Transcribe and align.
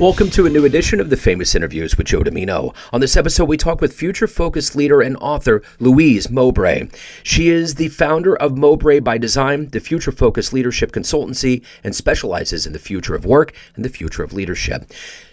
Welcome 0.00 0.30
to 0.30 0.46
a 0.46 0.48
new 0.48 0.64
edition 0.64 0.98
of 0.98 1.10
the 1.10 1.16
Famous 1.18 1.54
Interviews 1.54 1.98
with 1.98 2.06
Joe 2.06 2.22
Dimino. 2.22 2.74
On 2.90 3.02
this 3.02 3.18
episode, 3.18 3.50
we 3.50 3.58
talk 3.58 3.82
with 3.82 3.92
future 3.92 4.26
focus 4.26 4.74
leader 4.74 5.02
and 5.02 5.14
author 5.18 5.62
Louise 5.78 6.30
Mowbray. 6.30 6.88
She 7.22 7.50
is 7.50 7.74
the 7.74 7.88
founder 7.88 8.34
of 8.34 8.56
Mowbray 8.56 9.00
by 9.00 9.18
Design, 9.18 9.68
the 9.68 9.78
future 9.78 10.10
focus 10.10 10.54
leadership 10.54 10.92
consultancy, 10.92 11.62
and 11.84 11.94
specializes 11.94 12.66
in 12.66 12.72
the 12.72 12.78
future 12.78 13.14
of 13.14 13.26
work 13.26 13.52
and 13.76 13.84
the 13.84 13.90
future 13.90 14.22
of 14.22 14.32
leadership. 14.32 14.90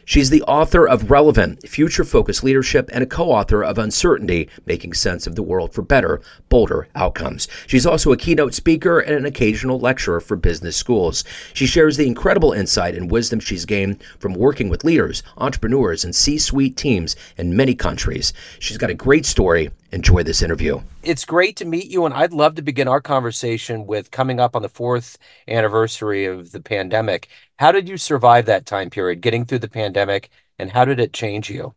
She's 0.07 0.29
the 0.29 0.43
author 0.43 0.87
of 0.87 1.11
Relevant, 1.11 1.67
Future 1.67 2.05
Focused 2.05 2.41
Leadership, 2.41 2.89
and 2.93 3.03
a 3.03 3.05
co 3.05 3.29
author 3.29 3.61
of 3.61 3.77
Uncertainty, 3.77 4.47
Making 4.65 4.93
Sense 4.93 5.27
of 5.27 5.35
the 5.35 5.43
World 5.43 5.73
for 5.73 5.81
Better, 5.81 6.21
Bolder 6.47 6.87
Outcomes. 6.95 7.49
She's 7.67 7.85
also 7.85 8.13
a 8.13 8.17
keynote 8.17 8.53
speaker 8.53 9.01
and 9.01 9.13
an 9.13 9.25
occasional 9.25 9.81
lecturer 9.81 10.21
for 10.21 10.37
business 10.37 10.77
schools. 10.77 11.25
She 11.53 11.65
shares 11.65 11.97
the 11.97 12.07
incredible 12.07 12.53
insight 12.53 12.95
and 12.95 13.11
wisdom 13.11 13.41
she's 13.41 13.65
gained 13.65 14.01
from 14.17 14.33
working 14.33 14.69
with 14.69 14.85
leaders, 14.85 15.23
entrepreneurs, 15.35 16.05
and 16.05 16.15
C 16.15 16.37
suite 16.37 16.77
teams 16.77 17.17
in 17.37 17.57
many 17.57 17.75
countries. 17.75 18.31
She's 18.59 18.77
got 18.77 18.89
a 18.89 18.93
great 18.93 19.25
story. 19.25 19.71
Enjoy 19.91 20.21
this 20.21 20.41
interview. 20.41 20.81
It's 21.01 21.23
great 21.23 21.55
to 21.57 21.65
meet 21.65 21.89
you, 21.89 22.05
and 22.05 22.13
I'd 22.13 22.33
love 22.33 22.55
to 22.55 22.61
begin 22.61 22.87
our 22.87 22.99
conversation 22.99 23.87
with 23.87 24.11
coming 24.11 24.39
up 24.39 24.55
on 24.55 24.61
the 24.61 24.69
fourth 24.69 25.17
anniversary 25.47 26.25
of 26.25 26.51
the 26.51 26.59
pandemic 26.59 27.29
how 27.57 27.71
did 27.71 27.89
you 27.89 27.97
survive 27.97 28.45
that 28.45 28.65
time 28.65 28.89
period, 28.89 29.21
getting 29.21 29.45
through 29.45 29.59
the 29.59 29.69
pandemic, 29.69 30.29
and 30.59 30.71
how 30.71 30.85
did 30.85 30.99
it 30.99 31.11
change 31.11 31.49
you? 31.49 31.75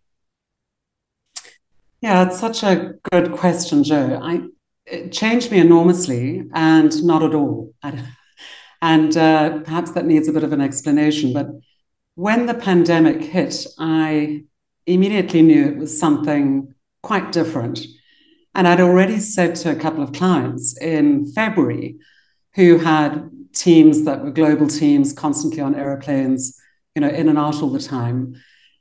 Yeah, 2.01 2.27
it's 2.27 2.39
such 2.39 2.63
a 2.63 2.95
good 3.11 3.33
question, 3.33 3.83
Joe. 3.83 4.21
I, 4.23 4.43
it 4.87 5.13
changed 5.13 5.51
me 5.51 5.59
enormously 5.59 6.49
and 6.55 7.03
not 7.03 7.23
at 7.23 7.35
all. 7.35 7.75
And 8.83 9.15
uh, 9.17 9.59
perhaps 9.61 9.93
that 9.93 10.07
needs 10.07 10.29
a 10.29 10.33
bit 10.33 10.45
of 10.45 10.53
an 10.53 10.61
explanation. 10.61 11.33
But 11.33 11.49
when 12.15 12.47
the 12.47 12.55
pandemic 12.55 13.23
hit, 13.23 13.67
I 13.79 14.45
immediately 14.87 15.43
knew 15.43 15.67
it 15.67 15.77
was 15.77 15.99
something 15.99 16.75
quite 17.03 17.33
different. 17.33 17.81
And 18.55 18.67
I'd 18.67 18.81
already 18.81 19.19
said 19.19 19.55
to 19.57 19.71
a 19.71 19.77
couple 19.77 20.03
of 20.03 20.13
clients 20.13 20.77
in 20.79 21.27
February 21.33 21.97
who 22.55 22.79
had 22.79 23.31
teams 23.53 24.05
that 24.05 24.23
were 24.23 24.31
global 24.31 24.67
teams 24.67 25.13
constantly 25.13 25.61
on 25.61 25.75
aeroplanes, 25.75 26.61
you 26.95 27.01
know, 27.01 27.09
in 27.09 27.29
and 27.29 27.39
out 27.39 27.63
all 27.63 27.71
the 27.71 27.81
time. 27.81 28.35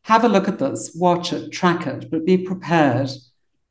Have 0.04 0.24
a 0.24 0.30
look 0.30 0.48
at 0.48 0.60
this, 0.60 0.96
watch 0.96 1.34
it, 1.34 1.52
track 1.52 1.86
it, 1.86 2.10
but 2.10 2.26
be 2.26 2.38
prepared 2.38 3.10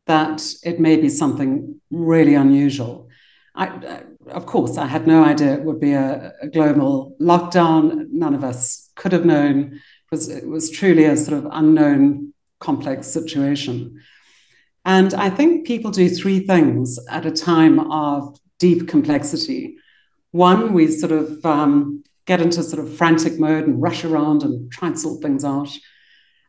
that 0.07 0.43
it 0.65 0.81
may 0.81 0.97
be 0.97 1.09
something 1.09 1.81
really 1.91 2.35
unusual. 2.35 3.09
I, 3.55 4.03
of 4.29 4.47
course, 4.47 4.79
I 4.79 4.87
had 4.87 5.07
no 5.07 5.25
idea 5.25 5.55
it 5.55 5.65
would 5.65 5.81
be 5.81 5.93
a, 5.93 6.33
a, 6.41 6.49
global 6.49 7.17
lockdown. 7.21 8.07
None 8.11 8.35
of 8.35 8.45
us 8.45 8.91
could 8.95 9.13
have 9.13 9.25
known. 9.25 9.75
It 9.75 10.11
was, 10.11 10.29
it 10.29 10.47
was 10.47 10.71
truly 10.71 11.05
a 11.05 11.17
sort 11.17 11.39
of 11.39 11.49
unknown, 11.51 12.35
complex 12.61 13.09
situation. 13.09 14.01
And 14.85 15.15
I 15.15 15.31
think 15.31 15.67
people 15.67 15.91
do 15.91 16.09
three 16.09 16.41
things 16.41 16.99
at 17.11 17.27
a 17.27 17.31
time 17.31 17.79
of 17.93 18.39
deep 18.59 18.89
complexity. 18.89 19.77
One, 20.31 20.73
we 20.73 20.91
sort 20.91 21.13
of 21.13 21.45
um, 21.45 22.03
get 22.27 22.41
into 22.41 22.63
sort 22.63 22.85
of 22.85 22.97
frantic 22.97 23.39
mode 23.39 23.67
and 23.67 23.81
rush 23.83 24.05
around 24.05 24.43
and 24.43 24.71
try 24.71 24.89
and 24.89 24.99
sort 24.99 25.23
things 25.23 25.45
out. 25.45 25.71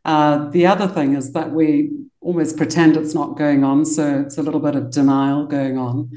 Uh, 0.06 0.50
the 0.50 0.66
other 0.66 0.88
thing 0.88 1.16
is 1.16 1.34
that 1.34 1.52
we 1.52 1.92
almost 2.22 2.58
pretend 2.58 2.98
it's 2.98 3.14
not 3.14 3.38
going 3.38 3.64
on. 3.64 3.86
So 3.86 4.22
it's 4.22 4.38
a 4.38 4.44
little 4.44 4.60
bit 4.60 4.76
of 4.76 4.92
denial 4.92 5.46
going 5.46 5.78
on. 5.78 6.12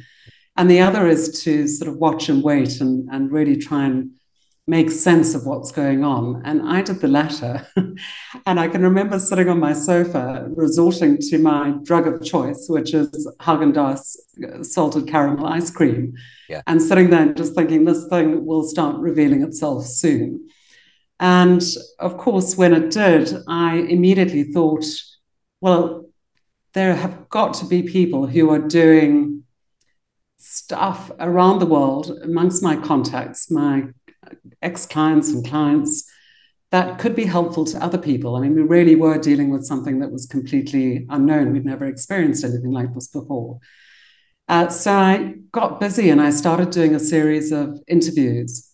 And 0.57 0.71
the 0.71 0.81
other 0.81 1.07
is 1.07 1.43
to 1.45 1.67
sort 1.67 1.89
of 1.89 1.97
watch 1.97 2.29
and 2.29 2.43
wait 2.43 2.81
and, 2.81 3.09
and 3.11 3.33
really 3.33 3.57
try 3.57 3.87
and 3.87 4.11
make 4.67 4.91
sense 4.91 5.35
of 5.35 5.45
what's 5.45 5.73
going 5.73 6.05
on. 6.05 6.41
And 6.45 6.63
I 6.63 6.83
did 6.83 7.01
the 7.01 7.09
latter. 7.09 7.67
and 8.47 8.61
I 8.61 8.69
can 8.69 8.83
remember 8.83 9.19
sitting 9.19 9.49
on 9.49 9.59
my 9.59 9.73
sofa, 9.73 10.47
resorting 10.51 11.19
to 11.19 11.39
my 11.39 11.75
drug 11.83 12.07
of 12.07 12.25
choice, 12.25 12.67
which 12.69 12.95
is 12.95 13.29
Haagen-Dazs 13.41 14.17
uh, 14.45 14.63
salted 14.63 15.09
caramel 15.09 15.47
ice 15.47 15.71
cream. 15.71 16.15
Yeah. 16.49 16.63
And 16.67 16.81
sitting 16.81 17.11
there 17.11 17.23
and 17.23 17.37
just 17.37 17.55
thinking, 17.55 17.85
this 17.85 18.07
thing 18.09 18.47
will 18.47 18.63
start 18.63 18.97
revealing 18.97 19.43
itself 19.43 19.85
soon. 19.85 20.49
And 21.19 21.63
of 21.99 22.17
course, 22.17 22.57
when 22.57 22.73
it 22.73 22.91
did, 22.91 23.33
I 23.49 23.77
immediately 23.77 24.45
thought, 24.45 24.85
well, 25.61 26.09
there 26.75 26.95
have 26.95 27.29
got 27.29 27.55
to 27.55 27.67
be 27.67 27.83
people 27.83 28.27
who 28.27 28.51
are 28.51 28.59
doing 28.59 29.45
stuff 30.37 31.11
around 31.21 31.59
the 31.59 31.67
world 31.67 32.11
amongst 32.23 32.63
my 32.63 32.77
contacts, 32.77 33.51
my 33.51 33.85
ex 34.61 34.87
clients 34.87 35.29
and 35.31 35.47
clients 35.47 36.11
that 36.73 36.99
could 36.99 37.15
be 37.15 37.27
helpful 37.27 37.67
to 37.67 37.83
other 37.85 37.99
people. 37.99 38.35
I 38.35 38.41
mean, 38.41 38.55
we 38.55 38.63
really 38.63 38.95
were 38.95 39.19
dealing 39.19 39.51
with 39.51 39.65
something 39.65 40.01
that 40.01 40.11
was 40.11 40.25
completely 40.25 41.07
unknown. 41.11 41.53
We'd 41.53 41.67
never 41.67 41.85
experienced 41.85 42.45
anything 42.45 42.71
like 42.71 42.95
this 42.95 43.09
before. 43.09 43.61
Uh, 44.49 44.69
so 44.69 44.93
I 44.93 45.35
got 45.53 45.81
busy 45.81 46.09
and 46.09 46.21
I 46.21 46.31
started 46.31 46.71
doing 46.71 46.95
a 46.95 47.01
series 47.01 47.53
of 47.53 47.79
interviews 47.87 48.71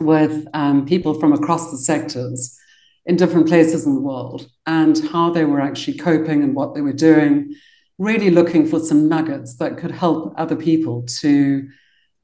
with 0.00 0.46
um, 0.54 0.86
people 0.86 1.12
from 1.12 1.34
across 1.34 1.70
the 1.70 1.76
sectors 1.76 2.58
in 3.04 3.16
different 3.16 3.48
places 3.48 3.86
in 3.86 3.94
the 3.94 4.00
world 4.00 4.48
and 4.66 4.98
how 5.10 5.30
they 5.30 5.44
were 5.44 5.60
actually 5.60 5.98
coping 5.98 6.42
and 6.42 6.54
what 6.54 6.74
they 6.74 6.80
were 6.80 6.92
doing, 6.92 7.54
really 7.98 8.30
looking 8.30 8.66
for 8.66 8.80
some 8.80 9.08
nuggets 9.08 9.56
that 9.56 9.76
could 9.76 9.90
help 9.90 10.34
other 10.38 10.56
people 10.56 11.02
to 11.02 11.68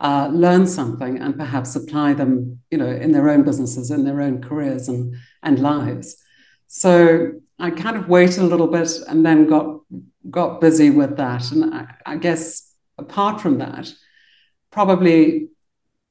uh, 0.01 0.29
learn 0.33 0.67
something 0.67 1.19
and 1.19 1.37
perhaps 1.37 1.75
apply 1.75 2.12
them, 2.15 2.61
you 2.71 2.79
know, 2.79 2.91
in 2.91 3.12
their 3.12 3.31
own 3.31 3.43
businesses, 3.43 3.91
in 3.91 4.05
their 4.05 4.21
own 4.21 4.43
careers 4.43 4.89
and, 4.89 5.15
and 5.43 5.59
lives. 5.59 6.17
So 6.69 7.33
I 7.59 7.71
kind 7.71 7.97
of 7.97 8.09
waited 8.09 8.41
a 8.41 8.47
little 8.47 8.67
bit 8.67 8.91
and 9.09 9.25
then 9.25 9.47
got 9.47 9.81
got 10.31 10.61
busy 10.61 10.91
with 10.91 11.17
that. 11.17 11.51
And 11.53 11.73
I, 11.73 11.95
I 12.05 12.17
guess 12.17 12.73
apart 12.99 13.41
from 13.41 13.59
that, 13.59 13.93
probably 14.71 15.49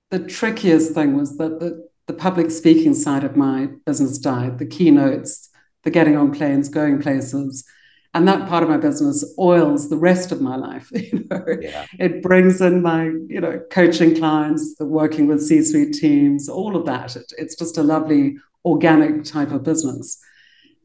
the 0.10 0.20
trickiest 0.20 0.94
thing 0.94 1.18
was 1.18 1.38
that 1.38 1.60
the, 1.60 1.88
the 2.08 2.14
public 2.14 2.50
speaking 2.52 2.94
side 2.94 3.24
of 3.24 3.36
my 3.36 3.68
business 3.86 4.18
died, 4.18 4.58
the 4.58 4.66
keynotes, 4.66 5.50
the 5.84 5.92
getting 5.92 6.16
on 6.16 6.32
planes, 6.32 6.70
going 6.70 7.02
places, 7.02 7.66
and 8.16 8.28
that 8.28 8.48
part 8.50 8.64
of 8.64 8.70
my 8.70 8.78
business 8.78 9.24
oils 9.38 9.90
the 9.90 9.98
rest 9.98 10.32
of 10.32 10.42
my 10.42 10.56
life 10.56 10.90
you 10.94 11.28
know. 11.30 11.46
Yeah. 11.62 11.86
it 12.00 12.24
brings 12.24 12.62
in 12.62 12.82
my 12.82 13.04
you 13.28 13.42
know 13.42 13.62
coaching 13.70 14.16
clients 14.16 14.76
the 14.76 14.86
working 14.86 15.28
with 15.28 15.44
c-suite 15.44 15.94
teams 15.94 16.50
all 16.50 16.76
of 16.76 16.86
that. 16.88 17.16
It, 17.16 17.32
it's 17.38 17.56
just 17.56 17.78
a 17.78 17.84
lovely 17.84 18.38
organic 18.66 19.24
type 19.24 19.52
of 19.52 19.64
business. 19.64 20.20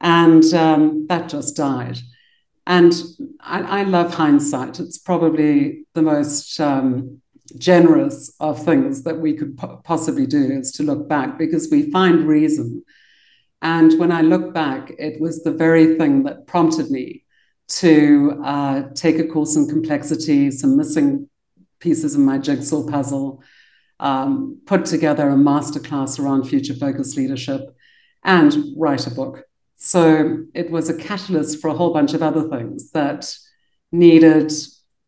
And 0.01 0.45
um, 0.55 1.07
that 1.09 1.29
just 1.29 1.57
died. 1.57 1.99
And 2.67 2.93
I, 3.41 3.81
I, 3.81 3.83
love 3.83 4.15
hindsight. 4.15 4.79
It's 4.79 4.99
probably 4.99 5.85
the 5.95 6.03
most 6.03 6.61
um, 6.61 7.21
generous 7.59 8.33
of 8.39 8.63
things 8.63 9.03
that 9.03 9.19
we 9.19 9.35
could 9.35 9.59
po- 9.59 9.81
possibly 9.83 10.27
do 10.27 10.53
is 10.53 10.71
to 10.73 10.83
look 10.83 11.09
back 11.09 11.39
because 11.39 11.69
we 11.71 11.91
find 11.91 12.29
reason 12.29 12.85
and 13.63 13.99
when 13.99 14.11
I 14.11 14.23
look 14.23 14.55
back, 14.55 14.93
it 14.99 15.21
was 15.21 15.43
the 15.43 15.53
very 15.53 15.97
thing 15.97 16.25
that 16.25 16.47
prompted 16.47 16.91
me 16.91 17.25
to 17.69 18.41
uh, 18.45 18.83
take 18.95 19.19
a 19.19 19.27
course 19.27 19.57
in 19.57 19.69
complexity, 19.69 20.51
some 20.51 20.77
missing 20.77 21.29
pieces 21.79 22.15
of 22.15 22.21
my 22.21 22.39
jigsaw 22.39 22.87
puzzle, 22.87 23.43
um, 24.01 24.61
put 24.67 24.87
together 24.87 25.29
a 25.29 25.37
masterclass 25.37 26.19
around 26.19 26.45
future 26.45 26.75
focused 26.75 27.17
leadership, 27.17 27.75
and 28.25 28.57
write 28.77 29.07
a 29.07 29.11
book. 29.11 29.45
So 29.77 30.45
it 30.55 30.71
was 30.71 30.89
a 30.89 30.97
catalyst 30.97 31.61
for 31.61 31.69
a 31.69 31.75
whole 31.75 31.93
bunch 31.93 32.13
of 32.13 32.23
other 32.23 32.49
things 32.49 32.91
that 32.91 33.35
needed 33.93 34.53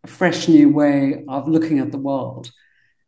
a 0.05 0.07
fresh 0.07 0.49
new 0.49 0.69
way 0.71 1.25
of 1.29 1.49
looking 1.49 1.79
at 1.79 1.91
the 1.91 1.99
world. 1.99 2.51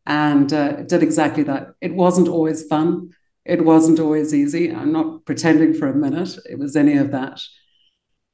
And 0.06 0.52
uh, 0.52 0.76
it 0.81 0.88
did 0.88 1.02
exactly 1.02 1.43
that. 1.44 1.75
It 1.81 1.94
wasn't 1.94 2.29
always 2.29 2.67
fun. 2.67 3.14
It 3.44 3.64
wasn't 3.64 4.00
always 4.00 4.35
easy. 4.35 4.73
I'm 4.73 4.93
not 4.93 5.25
pretending 5.26 5.75
for 5.75 5.88
a 5.88 5.94
minute 5.94 6.37
it 6.49 6.58
was 6.58 6.76
any 6.76 6.96
of 6.96 7.11
that. 7.11 7.41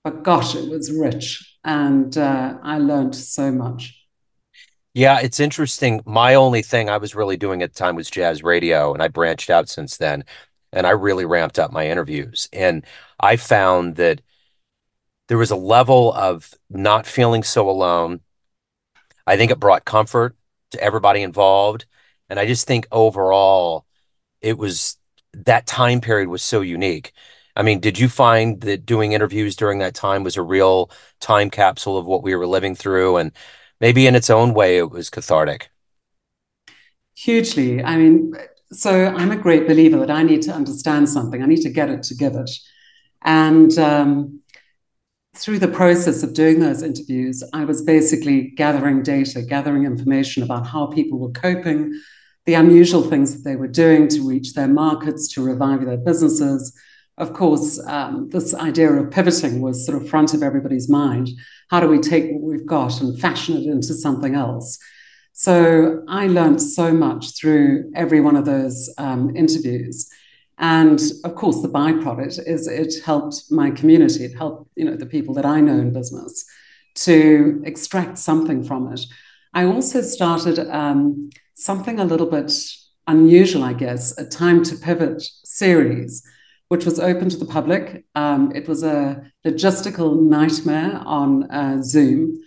But 0.05 0.23
gosh, 0.23 0.55
it 0.55 0.71
was 0.71 0.93
rich. 0.93 1.59
And 1.65 2.17
uh, 2.17 2.59
I 2.63 2.79
learned 2.79 3.15
so 3.15 3.51
much. 3.51 3.97
Yeah, 4.95 5.21
it's 5.21 5.41
interesting. 5.41 6.01
My 6.05 6.35
only 6.35 6.63
thing 6.63 6.89
I 6.89 6.97
was 6.97 7.15
really 7.15 7.37
doing 7.37 7.63
at 7.63 7.73
the 7.73 7.79
time 7.79 7.95
was 7.97 8.11
jazz 8.11 8.43
radio, 8.43 8.93
and 8.93 9.03
I 9.03 9.09
branched 9.09 9.51
out 9.51 9.69
since 9.69 9.97
then. 9.97 10.25
And 10.73 10.87
I 10.87 10.91
really 10.91 11.25
ramped 11.25 11.59
up 11.59 11.73
my 11.73 11.89
interviews. 11.89 12.49
And 12.53 12.85
I 13.19 13.37
found 13.37 13.97
that 13.97 14.21
there 15.29 15.39
was 15.39 15.51
a 15.51 15.57
level 15.57 16.13
of 16.13 16.55
not 16.69 17.07
feeling 17.07 17.43
so 17.43 17.69
alone. 17.69 18.21
I 19.27 19.37
think 19.37 19.51
it 19.51 19.61
brought 19.61 19.85
comfort 19.85 20.37
to 20.71 20.83
everybody 20.83 21.23
involved. 21.23 21.87
And 22.29 22.39
I 22.39 22.47
just 22.47 22.67
think 22.67 22.87
overall, 22.93 23.85
it 24.41 24.57
was 24.59 24.97
that 25.33 25.67
time 25.67 26.01
period 26.01 26.29
was 26.29 26.43
so 26.43 26.61
unique. 26.61 27.13
I 27.57 27.63
mean, 27.63 27.81
did 27.81 27.99
you 27.99 28.09
find 28.09 28.61
that 28.63 28.87
doing 28.87 29.13
interviews 29.13 29.57
during 29.57 29.79
that 29.81 29.95
time 29.95 30.23
was 30.25 30.37
a 30.37 30.43
real 30.43 30.91
time 31.21 31.51
capsule 31.51 31.99
of 31.99 32.07
what 32.07 32.23
we 32.23 32.35
were 32.35 32.47
living 32.47 32.75
through? 32.75 33.17
And 33.17 33.33
maybe 33.81 34.07
in 34.07 34.15
its 34.15 34.31
own 34.31 34.55
way, 34.55 34.79
it 34.79 34.91
was 34.91 35.11
cathartic? 35.11 35.71
Hugely. 37.17 37.83
I 37.83 37.97
mean, 37.97 38.35
so 38.73 39.07
I'm 39.07 39.33
a 39.33 39.37
great 39.37 39.67
believer 39.67 39.99
that 39.99 40.11
I 40.11 40.23
need 40.23 40.43
to 40.43 40.53
understand 40.53 41.09
something. 41.09 41.43
I 41.43 41.47
need 41.47 41.63
to 41.63 41.71
get 41.71 41.91
it 41.91 42.03
to 42.05 42.15
give 42.15 42.35
it. 42.35 42.51
And 43.23 43.77
um, 43.79 44.41
through 45.37 45.59
the 45.59 45.69
process 45.69 46.23
of 46.23 46.35
doing 46.35 46.61
those 46.61 46.83
interviews, 46.83 47.43
I 47.53 47.65
was 47.65 47.83
basically 47.83 48.53
gathering 48.57 49.03
data, 49.03 49.43
gathering 49.43 49.85
information 49.85 50.43
about 50.43 50.67
how 50.67 50.87
people 50.87 51.19
were 51.19 51.33
coping, 51.33 52.01
the 52.47 52.55
unusual 52.55 53.03
things 53.03 53.35
that 53.35 53.49
they 53.49 53.57
were 53.57 53.69
doing 53.69 54.09
to 54.09 54.27
reach 54.27 54.55
their 54.55 54.69
markets, 54.69 55.29
to 55.35 55.45
revive 55.45 55.85
their 55.85 55.99
businesses. 55.99 56.73
Of 57.19 57.35
course, 57.35 57.79
um, 57.87 58.29
this 58.31 58.55
idea 58.55 58.91
of 58.93 59.11
pivoting 59.11 59.61
was 59.61 59.85
sort 59.85 60.01
of 60.01 60.09
front 60.09 60.33
of 60.33 60.43
everybody's 60.43 60.89
mind. 60.89 61.29
How 61.69 61.81
do 61.81 61.89
we 61.89 61.99
take 61.99 62.31
what 62.31 62.43
we've 62.43 62.67
got 62.67 63.01
and 63.01 63.19
fashion 63.19 63.57
it 63.57 63.67
into 63.67 63.95
something 63.95 64.35
else? 64.35 64.79
So 65.33 66.03
I 66.09 66.27
learned 66.27 66.61
so 66.61 66.93
much 66.93 67.39
through 67.39 67.91
every 67.95 68.21
one 68.21 68.37
of 68.37 68.45
those 68.45 68.93
um, 68.99 69.35
interviews. 69.37 70.11
And 70.59 71.01
of 71.25 71.35
course, 71.35 71.63
the 71.63 71.69
byproduct 71.69 72.47
is 72.47 72.69
it 72.69 73.03
helped 73.05 73.45
my 73.51 73.71
community. 73.71 74.25
It 74.25 74.37
helped 74.37 74.71
you 74.77 74.85
know 74.85 74.97
the 74.97 75.07
people 75.07 75.33
that 75.35 75.47
I 75.47 75.61
know 75.61 75.79
in 75.79 75.93
business 75.93 76.45
to 76.97 77.63
extract 77.65 78.19
something 78.19 78.63
from 78.63 78.93
it. 78.93 79.01
I 79.53 79.65
also 79.65 80.01
started 80.03 80.59
um, 80.71 81.31
something 81.55 81.99
a 81.99 82.05
little 82.05 82.27
bit 82.27 82.53
unusual, 83.07 83.65
I 83.65 83.73
guess, 83.73 84.17
a 84.17 84.25
time 84.25 84.63
to 84.65 84.77
pivot 84.77 85.23
series, 85.45 86.23
which 86.69 86.85
was 86.85 87.01
open 87.01 87.29
to 87.31 87.37
the 87.37 87.47
public. 87.47 88.05
Um, 88.15 88.53
it 88.55 88.69
was 88.69 88.83
a 88.85 89.31
logistical 89.47 90.21
nightmare 90.21 91.01
on 91.05 91.51
uh, 91.51 91.83
Zoom. 91.83 92.41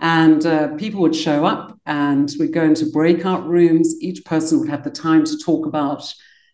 And 0.00 0.44
uh, 0.46 0.74
people 0.76 1.00
would 1.00 1.14
show 1.14 1.44
up 1.44 1.78
and 1.86 2.32
we'd 2.38 2.52
go 2.52 2.64
into 2.64 2.90
breakout 2.90 3.46
rooms. 3.48 3.94
Each 4.00 4.24
person 4.24 4.60
would 4.60 4.68
have 4.68 4.84
the 4.84 4.90
time 4.90 5.24
to 5.24 5.38
talk 5.38 5.66
about 5.66 6.02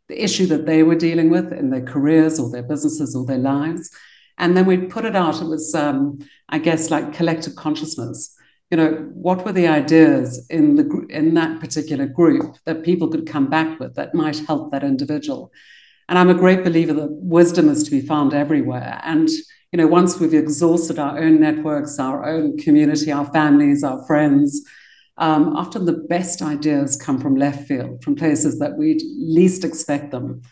the 0.09 0.23
issue 0.23 0.47
that 0.47 0.67
they 0.67 0.83
were 0.83 0.95
dealing 0.95 1.31
with 1.31 1.53
in 1.53 1.71
their 1.71 1.85
careers 1.85 2.39
or 2.39 2.51
their 2.51 2.63
businesses 2.63 3.15
or 3.15 3.25
their 3.25 3.39
lives. 3.39 3.91
And 4.39 4.57
then 4.57 4.67
we'd 4.67 4.91
put 4.91 5.05
it 5.05 5.17
out. 5.17 5.41
It 5.41 5.47
was, 5.47 5.75
um, 5.75 6.19
I 6.49 6.59
guess, 6.59 6.91
like 6.91 7.15
collective 7.15 7.55
consciousness. 7.55 8.34
You 8.71 8.77
know, 8.79 8.93
what 9.13 9.45
were 9.45 9.53
the 9.53 9.69
ideas 9.69 10.47
in 10.49 10.75
the 10.75 11.07
in 11.11 11.35
that 11.35 11.61
particular 11.61 12.07
group 12.07 12.57
that 12.65 12.83
people 12.83 13.09
could 13.09 13.27
come 13.27 13.49
back 13.49 13.79
with 13.79 13.95
that 13.95 14.15
might 14.15 14.39
help 14.41 14.73
that 14.73 14.83
individual? 14.83 15.53
And 16.09 16.19
I'm 16.19 16.31
a 16.31 16.35
great 16.35 16.65
believer 16.65 16.93
that 16.95 17.11
wisdom 17.11 17.69
is 17.69 17.83
to 17.85 17.91
be 17.91 18.01
found 18.01 18.35
everywhere. 18.35 19.01
And 19.05 19.29
you 19.73 19.79
know, 19.79 19.87
once 19.87 20.21
we've 20.21 20.35
exhausted 20.35 20.99
our 20.99 21.19
own 21.19 21.41
networks, 21.41 21.99
our 21.99 22.25
own 22.25 22.57
community, 22.59 23.11
our 23.11 23.27
families, 23.33 23.83
our 23.83 24.05
friends, 24.07 24.63
um, 25.19 25.57
often 25.57 25.85
the 25.85 26.05
best 26.09 26.43
ideas 26.43 26.97
come 26.97 27.21
from 27.21 27.37
left 27.37 27.67
field, 27.67 28.03
from 28.03 28.15
places 28.15 28.59
that 28.59 28.77
we'd 28.77 29.03
least 29.17 29.65
expect 29.65 30.11
them. 30.11 30.43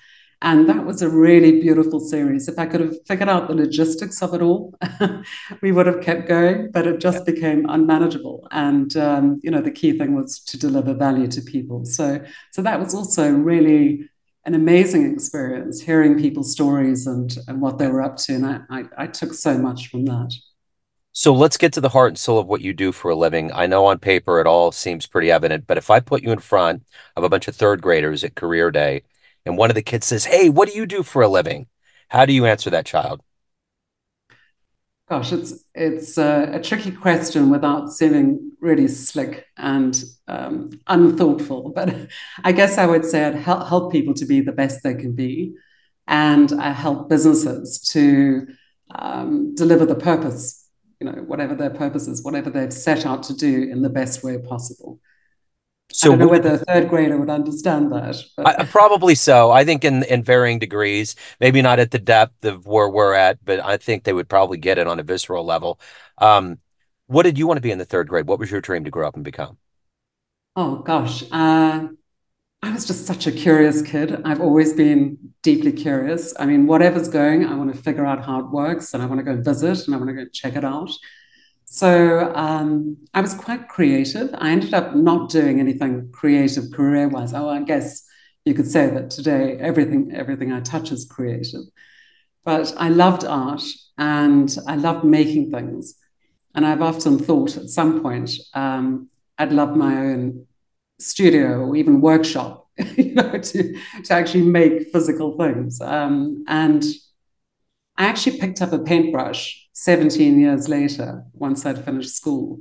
And 0.43 0.69
that 0.69 0.85
was 0.85 1.03
a 1.03 1.09
really 1.09 1.61
beautiful 1.61 2.00
series. 2.00 2.49
If 2.49 2.59
I 2.59 2.67
could 2.67 2.81
have 2.81 2.97
figured 3.06 3.29
out 3.29 3.47
the 3.47 3.55
logistics 3.55 4.21
of 4.23 4.35
it 4.35 4.43
all, 4.43 4.75
we 5.62 5.71
would 5.71 5.87
have 5.87 6.00
kept 6.00 6.27
going, 6.27 6.73
but 6.73 6.85
it 6.85 6.99
just 6.99 7.19
yeah. 7.19 7.33
became 7.33 7.65
unmanageable. 7.69 8.49
And 8.50 8.94
um, 8.97 9.41
you 9.44 9.53
know, 9.53 9.61
the 9.61 9.71
key 9.71 9.97
thing 9.97 10.17
was 10.17 10.41
to 10.41 10.59
deliver 10.59 10.94
value 10.94 11.29
to 11.29 11.41
people. 11.43 11.85
So, 11.85 12.21
so 12.50 12.61
that 12.61 12.81
was 12.81 12.93
also 12.93 13.31
really 13.31 14.09
an 14.44 14.55
amazing 14.55 15.12
experience, 15.12 15.81
hearing 15.81 16.19
people's 16.19 16.50
stories 16.50 17.06
and 17.06 17.38
and 17.47 17.61
what 17.61 17.79
they 17.79 17.87
were 17.87 18.03
up 18.03 18.17
to. 18.17 18.35
And 18.35 18.45
I, 18.45 18.61
I, 18.69 18.85
I 18.99 19.06
took 19.06 19.35
so 19.35 19.56
much 19.56 19.91
from 19.91 20.06
that. 20.06 20.35
So 21.12 21.33
let's 21.33 21.56
get 21.56 21.73
to 21.75 21.81
the 21.81 21.91
heart 21.91 22.09
and 22.09 22.19
soul 22.19 22.41
of 22.41 22.49
what 22.49 22.62
you 22.62 22.73
do 22.73 22.91
for 22.91 23.12
a 23.12 23.15
living. 23.15 23.53
I 23.53 23.67
know 23.67 23.85
on 23.85 24.00
paper 24.00 24.41
it 24.41 24.47
all 24.49 24.73
seems 24.73 25.06
pretty 25.06 25.31
evident, 25.31 25.69
but 25.69 25.79
if 25.79 25.88
I 25.88 26.00
put 26.00 26.23
you 26.23 26.33
in 26.33 26.41
front 26.41 26.83
of 27.17 27.23
a 27.23 27.29
bunch 27.29 27.47
of 27.47 27.55
third 27.55 27.81
graders 27.81 28.25
at 28.25 28.35
career 28.35 28.73
day 28.73 29.03
and 29.44 29.56
one 29.56 29.71
of 29.71 29.75
the 29.75 29.83
kids 29.83 30.06
says, 30.06 30.25
Hey, 30.25 30.49
what 30.49 30.69
do 30.69 30.77
you 30.77 30.87
do 30.87 31.03
for 31.03 31.23
a 31.23 31.29
living? 31.29 31.67
How 32.09 32.27
do 32.27 32.33
you 32.33 32.47
answer 32.47 32.71
that 32.71 32.87
child? 32.87 33.23
Gosh, 35.09 35.33
it's 35.33 35.65
it's 35.75 36.17
a, 36.17 36.50
a 36.55 36.61
tricky 36.61 36.91
question 36.91 37.50
without 37.50 37.91
seeming 37.93 38.53
really 38.61 38.89
slick 38.89 39.47
and 39.56 40.03
um, 40.29 40.71
unthoughtful. 40.87 41.71
But 41.75 42.09
I 42.44 42.53
guess 42.53 42.79
I 42.79 42.87
would 42.87 43.05
say 43.05 43.25
I'd 43.25 43.35
help, 43.35 43.69
help 43.69 43.93
people 43.93 44.15
to 44.15 44.25
be 44.25 44.41
the 44.41 44.53
best 44.53 44.83
they 44.83 44.94
can 44.94 45.12
be, 45.12 45.55
and 46.06 46.53
I 46.53 46.73
help 46.73 47.09
businesses 47.09 47.81
to 47.93 48.47
um, 48.95 49.55
deliver 49.55 49.85
the 49.85 49.97
purpose 49.97 50.62
you 51.03 51.11
know, 51.11 51.21
whatever 51.23 51.56
their 51.56 51.71
purpose 51.71 52.06
is, 52.06 52.23
whatever 52.23 52.49
they've 52.49 52.73
set 52.73 53.05
out 53.05 53.25
to 53.25 53.35
do 53.35 53.65
in 53.65 53.83
the 53.83 53.91
best 53.91 54.23
way 54.23 54.38
possible. 54.38 55.00
So 55.93 56.09
I 56.12 56.17
don't 56.17 56.19
know 56.19 56.29
whether 56.29 56.55
a 56.55 56.59
third 56.59 56.89
grader 56.89 57.17
would 57.19 57.31
understand 57.31 57.93
that. 57.93 58.17
I, 58.44 58.65
probably 58.65 59.15
so. 59.15 59.50
I 59.50 59.65
think 59.65 59.85
in 59.85 60.03
in 60.05 60.23
varying 60.23 60.59
degrees, 60.59 61.15
maybe 61.41 61.62
not 61.62 61.79
at 61.79 61.91
the 61.91 61.99
depth 61.99 62.44
of 62.44 62.67
where 62.67 62.89
we're 62.89 63.15
at, 63.15 63.44
but 63.44 63.61
I 63.61 63.77
think 63.77 64.05
they 64.05 64.12
would 64.12 64.29
probably 64.29 64.59
get 64.59 64.79
it 64.79 64.87
on 64.87 64.99
a 64.99 65.03
visceral 65.05 65.44
level. 65.44 65.81
Um, 66.19 66.59
what 67.06 67.23
did 67.25 67.39
you 67.39 67.47
want 67.47 67.59
to 67.59 67.62
be 67.62 67.71
in 67.71 67.79
the 67.79 67.85
third 67.85 68.09
grade? 68.09 68.27
What 68.27 68.39
was 68.39 68.50
your 68.50 68.61
dream 68.61 68.85
to 68.85 68.91
grow 68.91 69.06
up 69.06 69.15
and 69.15 69.25
become? 69.25 69.59
Oh 70.56 70.77
gosh, 70.83 71.23
uh, 71.33 71.89
I 72.62 72.73
was 72.73 72.87
just 72.87 73.06
such 73.06 73.27
a 73.27 73.33
curious 73.33 73.83
kid. 73.83 74.23
I've 74.25 74.41
always 74.41 74.75
been 74.75 75.19
deeply 75.43 75.73
curious. 75.73 76.35
I 76.38 76.47
mean, 76.47 76.67
whatever's 76.67 77.09
going, 77.09 77.47
I 77.47 77.55
want 77.56 77.75
to 77.75 77.83
figure 77.83 78.06
out 78.06 78.25
how 78.25 78.41
it 78.41 78.50
works 78.50 78.95
and 78.95 79.03
I 79.03 79.06
want 79.06 79.21
to 79.21 79.25
go 79.25 79.41
visit 79.43 79.87
and 79.87 79.95
I 79.95 79.99
want 79.99 80.11
to 80.11 80.15
go 80.17 80.27
check 80.33 80.56
it 80.56 80.65
out. 80.65 80.91
So 81.73 82.31
um, 82.35 82.99
I 83.15 83.23
was 83.23 83.33
quite 83.33 83.67
creative. 83.67 84.29
I 84.35 84.51
ended 84.51 84.75
up 84.75 84.95
not 84.95 85.31
doing 85.31 85.59
anything 85.59 86.11
creative 86.13 86.71
career 86.71 87.09
wise. 87.09 87.33
Oh, 87.33 87.49
I 87.49 87.63
guess 87.63 88.05
you 88.45 88.53
could 88.53 88.71
say 88.71 88.91
that 88.91 89.09
today 89.09 89.57
everything 89.59 90.13
everything 90.15 90.53
I 90.53 90.61
touch 90.61 90.93
is 90.93 91.07
creative. 91.07 91.63
But 92.45 92.75
I 92.77 92.91
loved 92.91 93.25
art 93.25 93.63
and 93.97 94.55
I 94.67 94.77
loved 94.77 95.05
making 95.05 95.51
things. 95.51 95.95
And 96.55 96.67
I've 96.67 96.83
often 96.83 97.19
thought 97.19 97.57
at 97.57 97.71
some 97.71 98.03
point 98.03 98.33
um, 98.53 99.09
I'd 99.39 99.53
love 99.53 99.75
my 99.75 99.97
own 99.97 100.47
studio 101.01 101.61
or 101.61 101.75
even 101.75 102.03
workshop, 102.03 102.69
you 102.99 103.15
know, 103.15 103.39
to, 103.39 103.81
to 104.05 104.13
actually 104.13 104.43
make 104.43 104.93
physical 104.93 105.39
things. 105.39 105.81
Um, 105.81 106.45
and 106.47 106.85
I 107.97 108.05
actually 108.05 108.41
picked 108.41 108.61
up 108.61 108.75
a 108.75 108.79
paintbrush 108.79 109.62
17 109.73 110.39
years 110.39 110.69
later, 110.69 111.25
once 111.33 111.65
I'd 111.65 111.85
finished 111.85 112.15
school, 112.15 112.61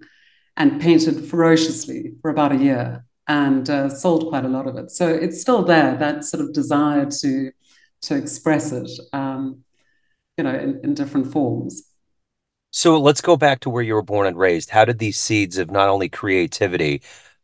and 0.58 0.82
painted 0.82 1.26
ferociously 1.26 2.14
for 2.22 2.30
about 2.30 2.52
a 2.52 2.58
year 2.58 3.06
and 3.28 3.70
uh, 3.70 3.90
sold 3.90 4.30
quite 4.30 4.44
a 4.46 4.50
lot 4.50 4.68
of 4.68 4.78
it. 4.78 4.92
So 4.92 5.08
it's 5.08 5.40
still 5.40 5.64
there, 5.64 5.96
that 5.98 6.26
sort 6.26 6.44
of 6.44 6.54
desire 6.54 7.06
to, 7.22 7.52
to 8.02 8.16
express 8.16 8.72
it, 8.72 8.90
um, 9.14 9.64
you 10.38 10.44
know, 10.44 10.54
in, 10.54 10.82
in 10.84 10.94
different 10.94 11.32
forms. 11.32 11.84
So 12.72 13.00
let's 13.00 13.22
go 13.22 13.38
back 13.38 13.62
to 13.62 13.70
where 13.70 13.84
you 13.84 13.94
were 13.94 14.02
born 14.02 14.28
and 14.28 14.38
raised. 14.38 14.70
How 14.70 14.86
did 14.86 15.00
these 15.00 15.18
seeds 15.18 15.58
of 15.58 15.72
not 15.72 15.90
only 15.90 16.10
creativity, 16.10 17.02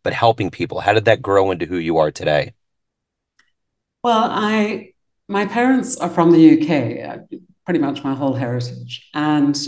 but 0.08 0.14
helping 0.14 0.50
people. 0.50 0.80
How 0.80 0.94
did 0.94 1.04
that 1.04 1.22
grow 1.22 1.52
into 1.52 1.66
who 1.66 1.76
you 1.76 1.98
are 1.98 2.12
today? 2.12 2.54
Well, 4.06 4.30
I 4.32 4.94
my 5.28 5.46
parents 5.46 5.98
are 5.98 6.10
from 6.10 6.32
the 6.32 6.40
UK, 6.40 7.28
pretty 7.68 7.80
much 7.82 8.02
my 8.02 8.16
whole 8.16 8.34
heritage, 8.34 9.10
and 9.14 9.68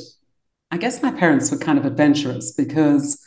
I 0.72 0.78
guess 0.78 1.04
my 1.04 1.12
parents 1.12 1.52
were 1.52 1.58
kind 1.58 1.78
of 1.78 1.84
adventurous 1.84 2.54
because 2.54 3.22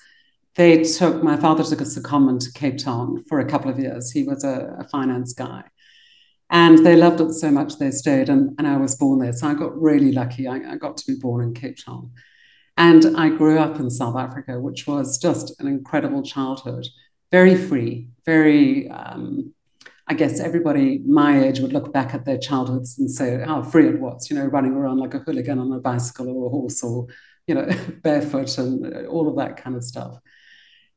they 0.56 0.82
took 0.82 1.22
my 1.22 1.36
father 1.36 1.62
took 1.62 1.82
us 1.82 1.94
a 1.94 2.00
secondment 2.00 2.40
to 2.44 2.58
Cape 2.58 2.78
Town 2.78 3.22
for 3.28 3.38
a 3.38 3.44
couple 3.44 3.70
of 3.70 3.78
years. 3.78 4.10
He 4.10 4.22
was 4.22 4.44
a, 4.44 4.74
a 4.78 4.88
finance 4.88 5.34
guy. 5.34 5.64
And 6.48 6.78
they 6.86 6.96
loved 6.96 7.20
it 7.20 7.34
so 7.34 7.50
much 7.50 7.78
they 7.78 7.90
stayed, 7.90 8.30
and, 8.30 8.54
and 8.56 8.66
I 8.66 8.78
was 8.78 8.96
born 8.96 9.18
there. 9.18 9.34
So 9.34 9.46
I 9.46 9.52
got 9.52 9.78
really 9.78 10.10
lucky. 10.10 10.48
I, 10.48 10.56
I 10.72 10.76
got 10.76 10.96
to 10.98 11.06
be 11.06 11.18
born 11.20 11.44
in 11.44 11.52
Cape 11.52 11.76
Town. 11.84 12.10
And 12.78 13.14
I 13.14 13.28
grew 13.28 13.58
up 13.58 13.78
in 13.78 13.90
South 13.90 14.16
Africa, 14.16 14.58
which 14.58 14.86
was 14.86 15.18
just 15.18 15.60
an 15.60 15.66
incredible 15.66 16.22
childhood, 16.22 16.86
very 17.30 17.56
free, 17.56 18.08
very, 18.24 18.88
um, 18.88 19.52
I 20.08 20.14
guess 20.14 20.40
everybody 20.40 21.00
my 21.06 21.44
age 21.44 21.60
would 21.60 21.72
look 21.72 21.92
back 21.92 22.14
at 22.14 22.24
their 22.24 22.38
childhoods 22.38 22.98
and 22.98 23.10
say 23.10 23.42
how 23.44 23.62
free 23.62 23.88
it 23.88 24.00
was, 24.00 24.28
you 24.30 24.36
know, 24.36 24.46
running 24.46 24.72
around 24.72 24.98
like 24.98 25.14
a 25.14 25.20
hooligan 25.20 25.58
on 25.58 25.72
a 25.72 25.78
bicycle 25.78 26.28
or 26.28 26.46
a 26.46 26.50
horse 26.50 26.82
or, 26.82 27.06
you 27.46 27.54
know, 27.54 27.68
barefoot 28.02 28.58
and 28.58 28.94
uh, 28.94 29.08
all 29.08 29.28
of 29.28 29.36
that 29.36 29.56
kind 29.56 29.76
of 29.76 29.84
stuff. 29.84 30.18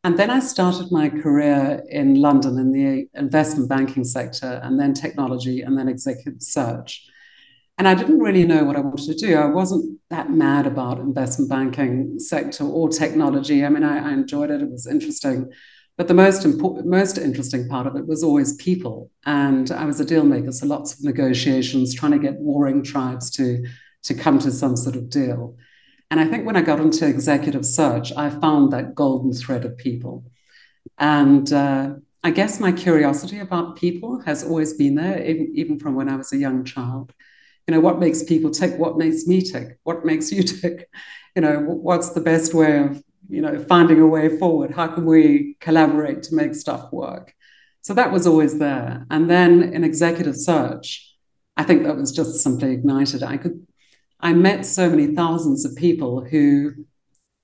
And 0.03 0.17
then 0.19 0.29
I 0.29 0.39
started 0.39 0.91
my 0.91 1.09
career 1.09 1.83
in 1.89 2.15
London 2.15 2.59
in 2.59 2.71
the 2.71 3.07
investment 3.19 3.69
banking 3.69 4.03
sector 4.03 4.59
and 4.63 4.79
then 4.79 4.93
technology 4.93 5.61
and 5.61 5.77
then 5.77 5.87
executive 5.87 6.41
search. 6.41 7.07
And 7.77 7.87
I 7.87 7.95
didn't 7.95 8.19
really 8.19 8.45
know 8.45 8.63
what 8.63 8.75
I 8.75 8.81
wanted 8.81 9.17
to 9.17 9.27
do. 9.27 9.35
I 9.35 9.47
wasn't 9.47 9.99
that 10.09 10.29
mad 10.29 10.67
about 10.67 10.99
investment 10.99 11.49
banking 11.49 12.19
sector 12.19 12.63
or 12.63 12.87
technology. 12.89 13.65
I 13.65 13.69
mean, 13.69 13.83
I, 13.83 14.11
I 14.11 14.13
enjoyed 14.13 14.51
it. 14.51 14.61
It 14.61 14.69
was 14.69 14.87
interesting. 14.87 15.51
But 15.97 16.09
the 16.09 16.13
most 16.13 16.43
important, 16.43 16.87
most 16.87 17.17
interesting 17.17 17.69
part 17.69 17.87
of 17.87 17.95
it 17.95 18.05
was 18.05 18.21
always 18.21 18.55
people. 18.57 19.11
And 19.25 19.71
I 19.71 19.85
was 19.85 19.99
a 19.99 20.05
deal 20.05 20.25
maker, 20.25 20.51
so 20.51 20.67
lots 20.67 20.93
of 20.93 21.03
negotiations, 21.03 21.95
trying 21.95 22.11
to 22.11 22.19
get 22.19 22.35
warring 22.35 22.83
tribes 22.83 23.31
to, 23.31 23.65
to 24.03 24.13
come 24.13 24.39
to 24.39 24.51
some 24.51 24.75
sort 24.75 24.97
of 24.97 25.09
deal. 25.09 25.55
And 26.11 26.19
I 26.19 26.25
think 26.25 26.45
when 26.45 26.57
I 26.57 26.61
got 26.61 26.79
into 26.79 27.07
executive 27.07 27.65
search, 27.65 28.11
I 28.15 28.29
found 28.29 28.71
that 28.73 28.93
golden 28.93 29.31
thread 29.33 29.65
of 29.65 29.77
people. 29.77 30.25
And 30.97 31.51
uh, 31.51 31.95
I 32.23 32.31
guess 32.31 32.59
my 32.59 32.71
curiosity 32.71 33.39
about 33.39 33.75
people 33.77 34.21
has 34.21 34.43
always 34.43 34.73
been 34.73 34.95
there, 34.95 35.23
even, 35.23 35.51
even 35.55 35.79
from 35.79 35.95
when 35.95 36.09
I 36.09 36.15
was 36.15 36.33
a 36.33 36.37
young 36.37 36.63
child. 36.65 37.13
You 37.67 37.73
know, 37.73 37.79
what 37.79 37.99
makes 37.99 38.23
people 38.23 38.51
tick? 38.51 38.77
What 38.77 38.97
makes 38.97 39.25
me 39.25 39.41
tick? 39.41 39.79
What 39.83 40.05
makes 40.05 40.31
you 40.31 40.43
tick? 40.61 40.89
You 41.35 41.41
know, 41.41 41.59
what's 41.59 42.11
the 42.11 42.21
best 42.21 42.53
way 42.53 42.79
of, 42.79 43.03
you 43.29 43.41
know, 43.41 43.59
finding 43.59 43.99
a 43.99 44.07
way 44.07 44.37
forward? 44.37 44.71
How 44.71 44.87
can 44.87 45.05
we 45.05 45.57
collaborate 45.59 46.23
to 46.23 46.35
make 46.35 46.55
stuff 46.55 46.91
work? 46.91 47.33
So 47.81 47.93
that 47.93 48.11
was 48.11 48.25
always 48.25 48.57
there. 48.57 49.05
And 49.11 49.29
then 49.29 49.61
in 49.61 49.83
executive 49.83 50.35
search, 50.35 51.13
I 51.55 51.63
think 51.63 51.83
that 51.83 51.95
was 51.95 52.11
just 52.11 52.41
simply 52.41 52.71
ignited. 52.71 53.23
I 53.23 53.37
could, 53.37 53.65
I 54.19 54.33
met 54.33 54.65
so 54.65 54.89
many 54.89 55.13
thousands 55.13 55.65
of 55.65 55.75
people 55.75 56.25
who 56.25 56.85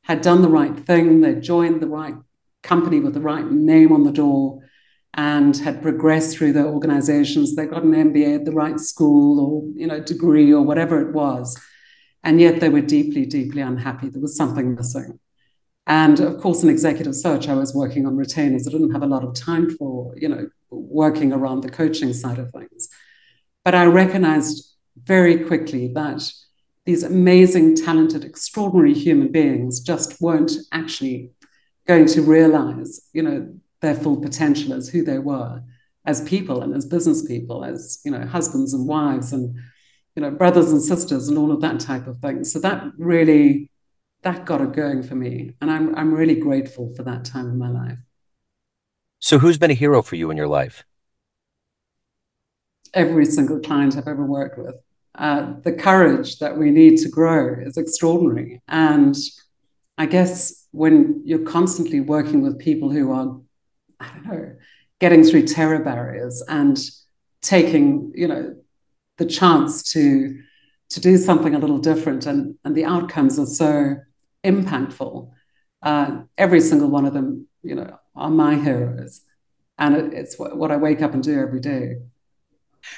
had 0.04 0.22
done 0.22 0.42
the 0.42 0.50
right 0.50 0.78
thing, 0.78 1.22
they 1.22 1.36
joined 1.36 1.82
the 1.82 1.88
right 1.88 2.16
company 2.64 3.00
with 3.00 3.14
the 3.14 3.22
right 3.22 3.50
name 3.50 3.92
on 3.92 4.04
the 4.04 4.12
door, 4.12 4.62
and 5.14 5.58
had 5.58 5.82
progressed 5.82 6.38
through 6.38 6.54
their 6.54 6.68
organizations. 6.68 7.56
They 7.56 7.66
got 7.66 7.84
an 7.84 7.92
MBA 7.92 8.40
at 8.40 8.46
the 8.46 8.52
right 8.52 8.80
school 8.80 9.40
or 9.40 9.70
you 9.76 9.88
know 9.88 10.00
degree 10.00 10.54
or 10.54 10.62
whatever 10.62 11.00
it 11.02 11.14
was, 11.14 11.60
and 12.24 12.40
yet 12.40 12.60
they 12.60 12.70
were 12.70 12.82
deeply, 12.82 13.26
deeply 13.26 13.62
unhappy. 13.62 14.10
There 14.10 14.22
was 14.22 14.36
something 14.36 14.76
missing. 14.76 15.20
And 15.88 16.20
of 16.20 16.40
course, 16.40 16.64
in 16.64 16.70
executive 16.70 17.16
search, 17.16 17.48
I 17.48 17.56
was 17.56 17.74
working 17.74 18.06
on 18.06 18.16
retainers. 18.16 18.68
I 18.68 18.72
didn't 18.72 18.92
have 18.92 19.04
a 19.04 19.08
lot 19.08 19.24
of 19.24 19.34
time 19.36 19.70
for 19.78 20.14
you 20.18 20.30
know 20.30 20.48
working 20.70 21.34
around 21.34 21.62
the 21.62 21.70
coaching 21.70 22.14
side 22.14 22.40
of 22.40 22.52
things, 22.52 22.88
but 23.66 23.76
I 23.76 23.86
recognized 23.86 24.76
very 25.04 25.44
quickly 25.46 25.92
that 25.94 26.22
these 26.86 27.04
amazing, 27.04 27.76
talented, 27.76 28.24
extraordinary 28.24 28.94
human 28.94 29.32
beings 29.32 29.80
just 29.80 30.20
weren't 30.22 30.52
actually 30.72 31.32
going 31.88 32.08
to 32.08 32.22
realize, 32.22 33.02
you 33.14 33.22
know, 33.22 33.54
their 33.82 33.96
full 33.96 34.20
potential 34.20 34.74
as 34.74 34.90
who 34.90 35.04
they 35.04 35.20
were 35.20 35.62
as 36.06 36.28
people 36.28 36.64
and 36.64 36.74
as 36.74 36.86
business 36.86 37.26
people, 37.26 37.64
as 37.64 38.02
you 38.04 38.12
know, 38.12 38.26
husbands 38.26 38.74
and 38.74 38.88
wives 38.88 39.34
and 39.34 39.56
you 40.16 40.22
know, 40.22 40.32
brothers 40.32 40.72
and 40.72 40.82
sisters 40.82 41.30
and 41.30 41.38
all 41.38 41.52
of 41.52 41.62
that 41.62 41.80
type 41.80 42.06
of 42.08 42.18
thing. 42.18 42.44
So 42.44 42.60
that 42.60 42.84
really 42.98 43.71
that 44.24 44.46
got 44.46 44.62
it 44.62 44.74
going 44.74 45.04
for 45.04 45.16
me. 45.16 45.56
And 45.62 45.72
I'm 45.72 45.96
I'm 45.96 46.14
really 46.14 46.36
grateful 46.36 46.94
for 46.96 47.04
that 47.04 47.26
time 47.26 47.50
in 47.50 47.58
my 47.58 47.70
life. 47.70 47.98
So 49.20 49.40
who's 49.40 49.58
been 49.58 49.72
a 49.72 49.76
hero 49.76 50.02
for 50.02 50.16
you 50.16 50.32
in 50.32 50.38
your 50.38 50.48
life? 50.48 50.84
Every 52.94 53.26
single 53.26 53.60
client 53.60 53.96
I've 53.98 54.08
ever 54.08 54.26
worked 54.26 54.58
with. 54.58 54.76
Uh, 55.14 55.54
the 55.64 55.74
courage 55.74 56.40
that 56.40 56.58
we 56.58 56.72
need 56.72 56.98
to 56.98 57.10
grow 57.10 57.56
is 57.62 57.78
extraordinary. 57.78 58.62
And 58.68 59.16
I 59.98 60.06
guess 60.06 60.68
when 60.72 61.22
you're 61.26 61.46
constantly 61.46 62.00
working 62.00 62.42
with 62.42 62.58
people 62.58 62.90
who 62.90 63.12
are 63.12 63.40
I 64.00 64.08
don't 64.14 64.26
know, 64.26 64.56
getting 65.00 65.24
through 65.24 65.48
terror 65.48 65.80
barriers 65.80 66.44
and 66.48 66.80
taking, 67.42 68.12
you 68.16 68.28
know, 68.28 68.56
the 69.18 69.26
chance 69.26 69.84
to 69.94 70.40
to 70.90 71.00
do 71.00 71.18
something 71.18 71.56
a 71.56 71.60
little 71.60 71.78
different 71.78 72.26
and, 72.26 72.56
and 72.66 72.76
the 72.76 72.84
outcomes 72.84 73.40
are 73.40 73.46
so 73.46 73.96
impactful. 74.44 75.32
Uh, 75.82 76.22
every 76.38 76.62
single 76.62 76.90
one 76.90 77.06
of 77.06 77.14
them, 77.14 77.48
you 77.64 77.76
know, 77.76 77.98
are 78.16 78.30
my 78.30 78.56
heroes. 78.56 79.22
And 79.78 79.96
it, 79.96 80.14
it's 80.14 80.38
what, 80.38 80.58
what 80.58 80.72
I 80.72 80.78
wake 80.78 81.02
up 81.02 81.14
and 81.14 81.24
do 81.24 81.40
every 81.40 81.60
day. 81.60 81.98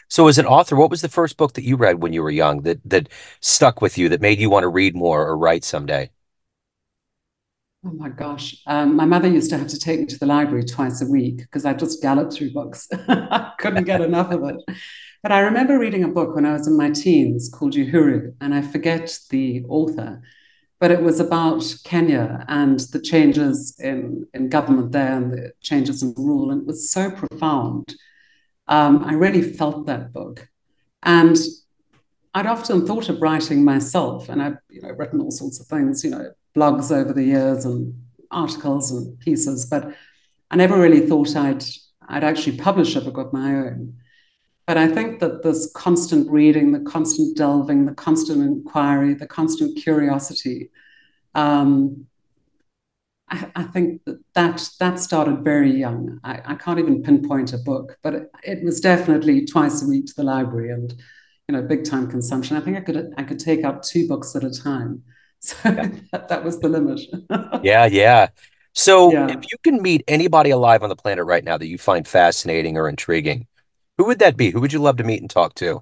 So 0.07 0.27
as 0.27 0.37
an 0.37 0.45
author, 0.45 0.75
what 0.75 0.89
was 0.89 1.01
the 1.01 1.09
first 1.09 1.37
book 1.37 1.53
that 1.53 1.63
you 1.63 1.75
read 1.75 2.01
when 2.01 2.13
you 2.13 2.23
were 2.23 2.31
young 2.31 2.61
that 2.61 2.79
that 2.85 3.09
stuck 3.41 3.81
with 3.81 3.97
you 3.97 4.09
that 4.09 4.21
made 4.21 4.39
you 4.39 4.49
want 4.49 4.63
to 4.63 4.69
read 4.69 4.95
more 4.95 5.25
or 5.25 5.37
write 5.37 5.63
someday? 5.63 6.09
Oh 7.85 7.91
my 7.91 8.07
gosh. 8.07 8.55
Um, 8.65 8.95
my 8.95 9.03
mother 9.03 9.27
used 9.27 9.49
to 9.49 9.57
have 9.57 9.67
to 9.67 9.77
take 9.77 9.99
me 9.99 10.05
to 10.05 10.17
the 10.17 10.25
library 10.25 10.63
twice 10.63 11.01
a 11.01 11.05
week 11.05 11.37
because 11.39 11.65
I 11.65 11.73
just 11.73 12.01
galloped 12.01 12.33
through 12.33 12.53
books. 12.53 12.87
I 13.09 13.51
couldn't 13.59 13.83
get 13.83 13.99
enough 13.99 14.31
of 14.31 14.41
it. 14.45 14.77
But 15.21 15.33
I 15.33 15.39
remember 15.39 15.77
reading 15.77 16.03
a 16.03 16.07
book 16.07 16.33
when 16.33 16.45
I 16.45 16.53
was 16.53 16.65
in 16.65 16.77
my 16.77 16.91
teens 16.91 17.49
called 17.49 17.73
Uhuru, 17.73 18.35
and 18.39 18.53
I 18.53 18.61
forget 18.61 19.17
the 19.29 19.63
author, 19.67 20.21
but 20.83 20.91
it 20.91 21.01
was 21.01 21.21
about 21.21 21.63
Kenya 21.85 22.43
and 22.49 22.77
the 22.91 22.99
changes 22.99 23.73
in, 23.79 24.27
in 24.33 24.49
government 24.49 24.91
there 24.91 25.13
and 25.13 25.31
the 25.31 25.53
changes 25.61 26.03
in 26.03 26.13
rule. 26.17 26.51
And 26.51 26.63
it 26.63 26.67
was 26.67 26.91
so 26.91 27.09
profound. 27.09 27.95
Um, 28.67 29.01
I 29.05 29.13
really 29.13 29.41
felt 29.41 29.85
that 29.85 30.11
book. 30.11 30.49
And 31.01 31.37
I'd 32.33 32.47
often 32.47 32.85
thought 32.85 33.07
of 33.07 33.21
writing 33.21 33.63
myself, 33.63 34.27
and 34.27 34.43
I've 34.43 34.57
you 34.69 34.81
know, 34.81 34.89
written 34.89 35.21
all 35.21 35.31
sorts 35.31 35.57
of 35.61 35.67
things, 35.67 36.03
you 36.03 36.09
know, 36.09 36.33
blogs 36.53 36.91
over 36.91 37.13
the 37.13 37.23
years 37.23 37.63
and 37.63 37.97
articles 38.29 38.91
and 38.91 39.17
pieces, 39.21 39.65
but 39.65 39.95
I 40.51 40.57
never 40.57 40.77
really 40.77 41.07
thought 41.07 41.33
I'd 41.37 41.63
I'd 42.09 42.25
actually 42.25 42.57
publish 42.57 42.93
a 42.97 42.99
book 42.99 43.17
of 43.17 43.31
my 43.31 43.55
own. 43.55 43.99
But 44.65 44.77
I 44.77 44.87
think 44.87 45.19
that 45.19 45.43
this 45.43 45.69
constant 45.75 46.29
reading, 46.31 46.71
the 46.71 46.79
constant 46.79 47.35
delving, 47.35 47.85
the 47.85 47.93
constant 47.93 48.41
inquiry, 48.41 49.13
the 49.13 49.27
constant 49.27 49.77
curiosity, 49.77 50.69
um, 51.35 52.07
I, 53.29 53.51
I, 53.55 53.63
think 53.63 54.03
that, 54.05 54.19
that 54.35 54.69
that 54.79 54.99
started 54.99 55.43
very 55.43 55.71
young. 55.71 56.19
I, 56.23 56.41
I 56.45 56.55
can't 56.55 56.79
even 56.79 57.03
pinpoint 57.03 57.51
a 57.51 57.57
book, 57.57 57.97
but 58.03 58.13
it, 58.13 58.31
it, 58.43 58.63
was 58.63 58.79
definitely 58.79 59.45
twice 59.45 59.81
a 59.81 59.87
week 59.87 60.05
to 60.07 60.13
the 60.15 60.23
library 60.23 60.71
and 60.71 60.93
you 61.47 61.55
know 61.55 61.61
big 61.61 61.83
time 61.83 62.09
consumption. 62.09 62.55
I 62.55 62.61
think 62.61 62.77
I 62.77 62.81
could 62.81 63.13
I 63.17 63.23
could 63.23 63.39
take 63.39 63.63
out 63.63 63.83
two 63.83 64.07
books 64.07 64.35
at 64.35 64.43
a 64.43 64.51
time. 64.51 65.03
So 65.45 65.57
yeah. 65.65 65.89
that, 66.13 66.29
that 66.29 66.45
was 66.45 66.57
the 66.61 66.69
limit. 66.69 67.01
yeah, 67.63 67.85
yeah. 67.85 68.27
So 68.71 69.11
yeah. 69.11 69.27
if 69.27 69.43
you 69.51 69.57
can 69.61 69.81
meet 69.81 70.01
anybody 70.07 70.51
alive 70.51 70.83
on 70.83 70.89
the 70.89 70.95
planet 70.95 71.25
right 71.25 71.43
now 71.43 71.57
that 71.57 71.67
you 71.67 71.77
find 71.77 72.07
fascinating 72.07 72.77
or 72.77 72.87
intriguing, 72.87 73.45
who 74.03 74.07
would 74.07 74.19
that 74.19 74.35
be? 74.35 74.51
Who 74.51 74.59
would 74.59 74.73
you 74.73 74.79
love 74.79 74.97
to 74.97 75.03
meet 75.05 75.21
and 75.21 75.29
talk 75.29 75.55
to? 75.55 75.81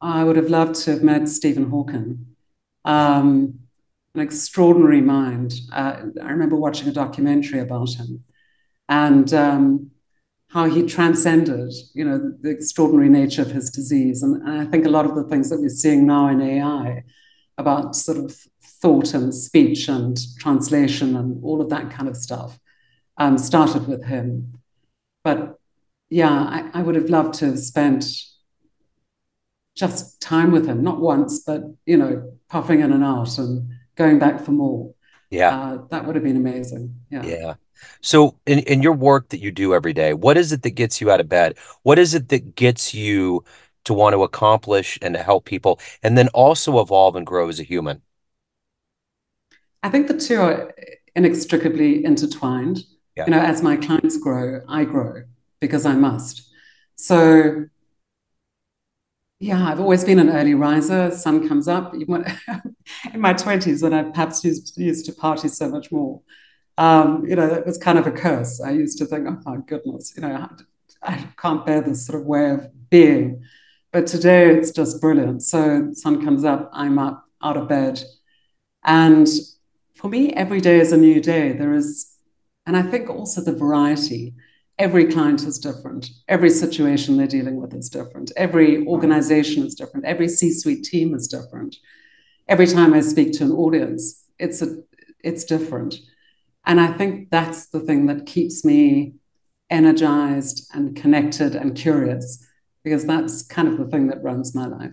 I 0.00 0.24
would 0.24 0.36
have 0.36 0.48
loved 0.48 0.76
to 0.76 0.92
have 0.92 1.02
met 1.02 1.28
Stephen 1.28 1.68
Hawking. 1.68 2.24
Um, 2.86 3.58
an 4.14 4.22
extraordinary 4.22 5.02
mind. 5.02 5.52
Uh, 5.70 6.04
I 6.22 6.30
remember 6.30 6.56
watching 6.56 6.88
a 6.88 6.92
documentary 6.92 7.60
about 7.60 7.96
him 7.96 8.24
and 8.88 9.34
um, 9.34 9.90
how 10.48 10.64
he 10.70 10.86
transcended, 10.86 11.74
you 11.92 12.06
know, 12.06 12.16
the, 12.16 12.38
the, 12.40 12.48
extraordinary 12.48 13.10
nature 13.10 13.42
of 13.42 13.50
his 13.50 13.68
disease. 13.68 14.22
And, 14.22 14.40
and 14.40 14.62
I 14.62 14.64
think 14.64 14.86
a 14.86 14.90
lot 14.90 15.04
of 15.04 15.14
the 15.14 15.24
things 15.24 15.50
that 15.50 15.60
we're 15.60 15.68
seeing 15.68 16.06
now 16.06 16.28
in 16.28 16.40
AI 16.40 17.04
about 17.58 17.94
sort 17.94 18.16
of 18.16 18.34
thought 18.62 19.12
and 19.12 19.34
speech 19.34 19.88
and 19.88 20.18
translation 20.38 21.14
and 21.14 21.44
all 21.44 21.60
of 21.60 21.68
that 21.68 21.90
kind 21.90 22.08
of 22.08 22.16
stuff 22.16 22.58
um, 23.18 23.36
started 23.36 23.86
with 23.86 24.04
him. 24.04 24.54
But 25.22 25.58
yeah, 26.14 26.30
I, 26.30 26.70
I, 26.78 26.82
would 26.82 26.94
have 26.94 27.10
loved 27.10 27.34
to 27.40 27.46
have 27.46 27.58
spent 27.58 28.04
just 29.74 30.20
time 30.20 30.52
with 30.52 30.64
him, 30.64 30.80
not 30.84 31.00
once, 31.00 31.40
but 31.40 31.62
you 31.86 31.96
know, 31.96 32.32
puffing 32.48 32.82
in 32.82 32.92
and 32.92 33.02
out 33.02 33.36
and 33.36 33.68
going 33.96 34.20
back 34.20 34.40
for 34.40 34.52
more. 34.52 34.94
Yeah, 35.30 35.58
uh, 35.58 35.78
that 35.90 36.06
would 36.06 36.14
have 36.14 36.22
been 36.22 36.36
amazing. 36.36 36.94
Yeah. 37.10 37.24
Yeah. 37.24 37.54
So, 38.00 38.38
in, 38.46 38.60
in 38.60 38.80
your 38.80 38.92
work 38.92 39.30
that 39.30 39.40
you 39.40 39.50
do 39.50 39.74
every 39.74 39.92
day, 39.92 40.14
what 40.14 40.36
is 40.36 40.52
it 40.52 40.62
that 40.62 40.70
gets 40.70 41.00
you 41.00 41.10
out 41.10 41.18
of 41.18 41.28
bed? 41.28 41.58
What 41.82 41.98
is 41.98 42.14
it 42.14 42.28
that 42.28 42.54
gets 42.54 42.94
you 42.94 43.42
to 43.82 43.92
want 43.92 44.14
to 44.14 44.22
accomplish 44.22 44.96
and 45.02 45.14
to 45.14 45.22
help 45.22 45.44
people, 45.44 45.80
and 46.04 46.16
then 46.16 46.28
also 46.28 46.80
evolve 46.80 47.16
and 47.16 47.26
grow 47.26 47.48
as 47.48 47.58
a 47.58 47.64
human? 47.64 48.02
I 49.82 49.88
think 49.88 50.06
the 50.06 50.16
two 50.16 50.40
are 50.40 50.72
inextricably 51.16 52.04
intertwined. 52.04 52.84
Yeah. 53.16 53.24
You 53.24 53.32
know, 53.32 53.40
as 53.40 53.64
my 53.64 53.76
clients 53.76 54.16
grow, 54.16 54.60
I 54.68 54.84
grow 54.84 55.24
because 55.64 55.86
I 55.86 55.94
must. 55.94 56.46
So, 56.94 57.64
yeah, 59.40 59.66
I've 59.66 59.80
always 59.80 60.04
been 60.04 60.18
an 60.18 60.28
early 60.28 60.52
riser. 60.52 61.10
Sun 61.10 61.48
comes 61.48 61.68
up. 61.68 61.94
In 63.14 63.20
my 63.20 63.32
twenties, 63.32 63.82
when 63.82 63.94
I 63.94 64.02
perhaps 64.02 64.44
used, 64.44 64.76
used 64.76 65.06
to 65.06 65.12
party 65.14 65.48
so 65.48 65.70
much 65.70 65.90
more, 65.90 66.20
um, 66.76 67.24
you 67.26 67.34
know, 67.34 67.46
it 67.46 67.64
was 67.64 67.78
kind 67.78 67.98
of 67.98 68.06
a 68.06 68.12
curse. 68.12 68.60
I 68.60 68.72
used 68.72 68.98
to 68.98 69.06
think, 69.06 69.26
oh 69.26 69.40
my 69.46 69.56
goodness, 69.66 70.12
you 70.14 70.20
know, 70.20 70.48
I 71.02 71.28
can't 71.38 71.64
bear 71.64 71.80
this 71.80 72.06
sort 72.06 72.20
of 72.20 72.26
way 72.26 72.50
of 72.50 72.68
being. 72.90 73.42
But 73.90 74.06
today 74.06 74.54
it's 74.54 74.70
just 74.70 75.00
brilliant. 75.00 75.42
So 75.42 75.92
sun 75.94 76.22
comes 76.22 76.44
up, 76.44 76.68
I'm 76.74 76.98
up 76.98 77.24
out 77.42 77.56
of 77.56 77.68
bed, 77.68 78.02
and 78.84 79.26
for 79.94 80.08
me, 80.08 80.34
every 80.34 80.60
day 80.60 80.78
is 80.78 80.92
a 80.92 80.98
new 80.98 81.22
day. 81.22 81.52
There 81.52 81.72
is, 81.72 82.12
and 82.66 82.76
I 82.76 82.82
think 82.82 83.08
also 83.08 83.40
the 83.40 83.54
variety. 83.54 84.34
Every 84.78 85.06
client 85.06 85.44
is 85.44 85.58
different. 85.58 86.10
Every 86.26 86.50
situation 86.50 87.16
they're 87.16 87.26
dealing 87.26 87.60
with 87.60 87.74
is 87.74 87.88
different. 87.88 88.32
Every 88.36 88.86
organization 88.86 89.64
is 89.64 89.74
different. 89.74 90.04
Every 90.04 90.28
C 90.28 90.52
suite 90.52 90.84
team 90.84 91.14
is 91.14 91.28
different. 91.28 91.76
Every 92.48 92.66
time 92.66 92.92
I 92.92 93.00
speak 93.00 93.32
to 93.34 93.44
an 93.44 93.52
audience, 93.52 94.24
it's, 94.38 94.62
a, 94.62 94.76
it's 95.22 95.44
different. 95.44 95.94
And 96.66 96.80
I 96.80 96.92
think 96.92 97.30
that's 97.30 97.66
the 97.66 97.80
thing 97.80 98.06
that 98.06 98.26
keeps 98.26 98.64
me 98.64 99.14
energized 99.70 100.68
and 100.74 100.96
connected 100.96 101.54
and 101.54 101.76
curious, 101.76 102.44
because 102.82 103.06
that's 103.06 103.42
kind 103.42 103.68
of 103.68 103.78
the 103.78 103.86
thing 103.86 104.08
that 104.08 104.22
runs 104.22 104.54
my 104.54 104.66
life. 104.66 104.92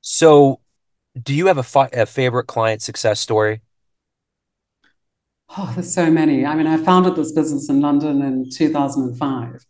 So, 0.00 0.60
do 1.20 1.34
you 1.34 1.46
have 1.46 1.58
a, 1.58 1.62
fi- 1.62 1.90
a 1.92 2.06
favorite 2.06 2.46
client 2.46 2.80
success 2.82 3.18
story? 3.18 3.60
Oh, 5.56 5.72
there's 5.74 5.92
so 5.92 6.10
many. 6.10 6.44
I 6.44 6.54
mean, 6.54 6.66
I 6.66 6.76
founded 6.76 7.16
this 7.16 7.32
business 7.32 7.68
in 7.68 7.80
London 7.80 8.22
in 8.22 8.50
2005 8.50 9.64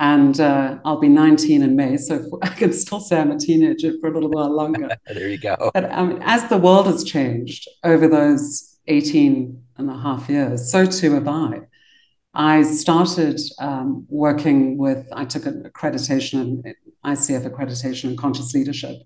and 0.00 0.40
uh, 0.40 0.78
I'll 0.82 0.98
be 0.98 1.10
19 1.10 1.62
in 1.62 1.76
May, 1.76 1.98
so 1.98 2.38
I 2.42 2.48
can 2.48 2.72
still 2.72 3.00
say 3.00 3.20
I'm 3.20 3.30
a 3.30 3.38
teenager 3.38 3.92
for 4.00 4.08
a 4.08 4.12
little 4.12 4.30
while 4.30 4.50
longer. 4.50 4.96
there 5.06 5.28
you 5.28 5.38
go. 5.38 5.70
But 5.74 5.92
um, 5.92 6.18
as 6.22 6.48
the 6.48 6.56
world 6.56 6.86
has 6.86 7.04
changed 7.04 7.68
over 7.84 8.08
those 8.08 8.78
18 8.88 9.62
and 9.76 9.90
a 9.90 9.96
half 9.96 10.28
years, 10.28 10.72
so 10.72 10.86
too 10.86 11.12
have 11.12 11.28
I. 11.28 11.60
I 12.32 12.62
started 12.62 13.40
um, 13.58 14.06
working 14.08 14.78
with, 14.78 15.06
I 15.12 15.26
took 15.26 15.44
an 15.44 15.64
accreditation, 15.64 16.40
and 16.40 16.74
ICF 17.04 17.50
accreditation 17.50 18.04
in 18.04 18.16
conscious 18.16 18.54
leadership 18.54 18.96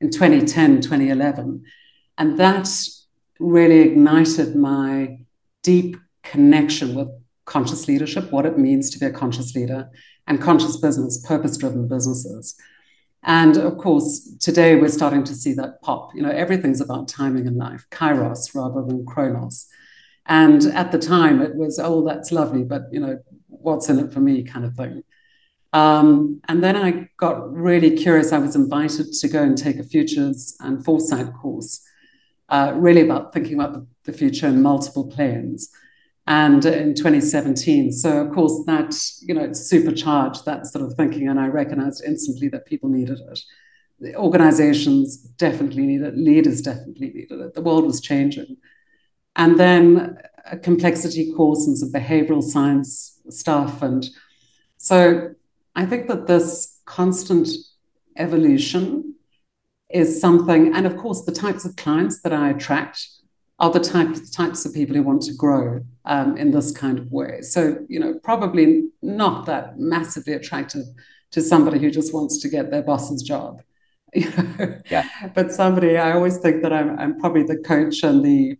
in 0.00 0.10
2010, 0.10 0.80
2011. 0.80 1.64
And 2.18 2.38
that 2.38 2.68
really 3.40 3.80
ignited 3.80 4.54
my 4.54 5.18
deep 5.66 5.96
connection 6.22 6.94
with 6.94 7.08
conscious 7.44 7.88
leadership, 7.88 8.30
what 8.30 8.46
it 8.46 8.56
means 8.56 8.88
to 8.90 8.98
be 8.98 9.06
a 9.06 9.10
conscious 9.10 9.54
leader, 9.56 9.90
and 10.28 10.40
conscious 10.40 10.76
business, 10.76 11.24
purpose 11.26 11.56
driven 11.56 11.88
businesses. 11.88 12.54
And 13.24 13.56
of 13.56 13.76
course, 13.76 14.36
today 14.38 14.76
we're 14.76 14.88
starting 14.88 15.24
to 15.24 15.34
see 15.34 15.52
that 15.54 15.82
pop. 15.82 16.10
You 16.14 16.22
know, 16.22 16.30
everything's 16.30 16.80
about 16.80 17.08
timing 17.08 17.46
in 17.46 17.56
life, 17.56 17.84
kairos 17.90 18.54
rather 18.54 18.82
than 18.86 19.04
chronos. 19.04 19.66
And 20.26 20.64
at 20.66 20.92
the 20.92 20.98
time, 20.98 21.42
it 21.42 21.56
was, 21.56 21.80
oh, 21.80 22.06
that's 22.06 22.30
lovely, 22.30 22.62
but 22.62 22.82
you 22.92 23.00
know, 23.00 23.18
what's 23.48 23.88
in 23.88 23.98
it 23.98 24.12
for 24.12 24.20
me, 24.20 24.44
kind 24.44 24.64
of 24.64 24.74
thing. 24.74 25.02
Um, 25.72 26.40
and 26.48 26.62
then 26.62 26.76
I 26.76 27.08
got 27.16 27.52
really 27.52 27.96
curious. 27.96 28.32
I 28.32 28.38
was 28.38 28.54
invited 28.54 29.12
to 29.12 29.28
go 29.28 29.42
and 29.42 29.58
take 29.58 29.78
a 29.78 29.84
futures 29.84 30.56
and 30.60 30.84
foresight 30.84 31.32
course, 31.34 31.82
uh, 32.48 32.72
really 32.74 33.02
about 33.02 33.32
thinking 33.32 33.54
about 33.54 33.72
the, 33.72 33.86
the 34.04 34.12
future 34.12 34.46
in 34.46 34.62
multiple 34.62 35.06
planes 35.06 35.70
and 36.26 36.64
in 36.64 36.94
2017. 36.94 37.92
So 37.92 38.26
of 38.26 38.34
course 38.34 38.64
that 38.66 38.94
you 39.22 39.34
know 39.34 39.52
supercharged 39.52 40.44
that 40.44 40.66
sort 40.66 40.84
of 40.84 40.94
thinking, 40.94 41.28
and 41.28 41.38
I 41.38 41.46
recognized 41.48 42.04
instantly 42.04 42.48
that 42.48 42.66
people 42.66 42.88
needed 42.88 43.20
it. 43.20 43.40
The 43.98 44.16
organizations 44.16 45.16
definitely 45.16 45.86
needed 45.86 46.08
it. 46.08 46.18
Leaders 46.18 46.60
definitely 46.60 47.08
needed 47.08 47.40
it. 47.40 47.54
The 47.54 47.62
world 47.62 47.84
was 47.84 48.00
changing, 48.00 48.56
and 49.36 49.58
then 49.58 50.18
a 50.50 50.56
complexity 50.56 51.32
course 51.32 51.66
and 51.66 51.76
some 51.76 51.92
behavioral 51.92 52.42
science 52.42 53.20
stuff, 53.30 53.82
and 53.82 54.08
so 54.78 55.34
I 55.74 55.86
think 55.86 56.08
that 56.08 56.26
this 56.26 56.80
constant 56.84 57.48
evolution 58.16 59.15
is 59.90 60.20
something, 60.20 60.74
and 60.74 60.86
of 60.86 60.96
course 60.96 61.24
the 61.24 61.32
types 61.32 61.64
of 61.64 61.76
clients 61.76 62.20
that 62.22 62.32
I 62.32 62.50
attract 62.50 63.08
are 63.58 63.70
the 63.70 63.80
types 63.80 64.30
types 64.30 64.66
of 64.66 64.74
people 64.74 64.96
who 64.96 65.02
want 65.02 65.22
to 65.22 65.34
grow 65.34 65.80
um, 66.04 66.36
in 66.36 66.50
this 66.50 66.70
kind 66.72 66.98
of 66.98 67.10
way. 67.10 67.40
So 67.42 67.84
you 67.88 68.00
know, 68.00 68.18
probably 68.22 68.88
not 69.02 69.46
that 69.46 69.78
massively 69.78 70.34
attractive 70.34 70.84
to 71.32 71.42
somebody 71.42 71.78
who 71.78 71.90
just 71.90 72.14
wants 72.14 72.38
to 72.38 72.48
get 72.48 72.70
their 72.70 72.82
boss's 72.82 73.22
job. 73.22 73.62
You 74.14 74.30
know? 74.30 74.80
Yeah. 74.90 75.06
But 75.34 75.52
somebody, 75.52 75.98
I 75.98 76.12
always 76.12 76.38
think 76.38 76.62
that 76.62 76.72
I'm, 76.72 76.98
I'm 76.98 77.20
probably 77.20 77.42
the 77.42 77.58
coach 77.58 78.02
and 78.02 78.24
the 78.24 78.56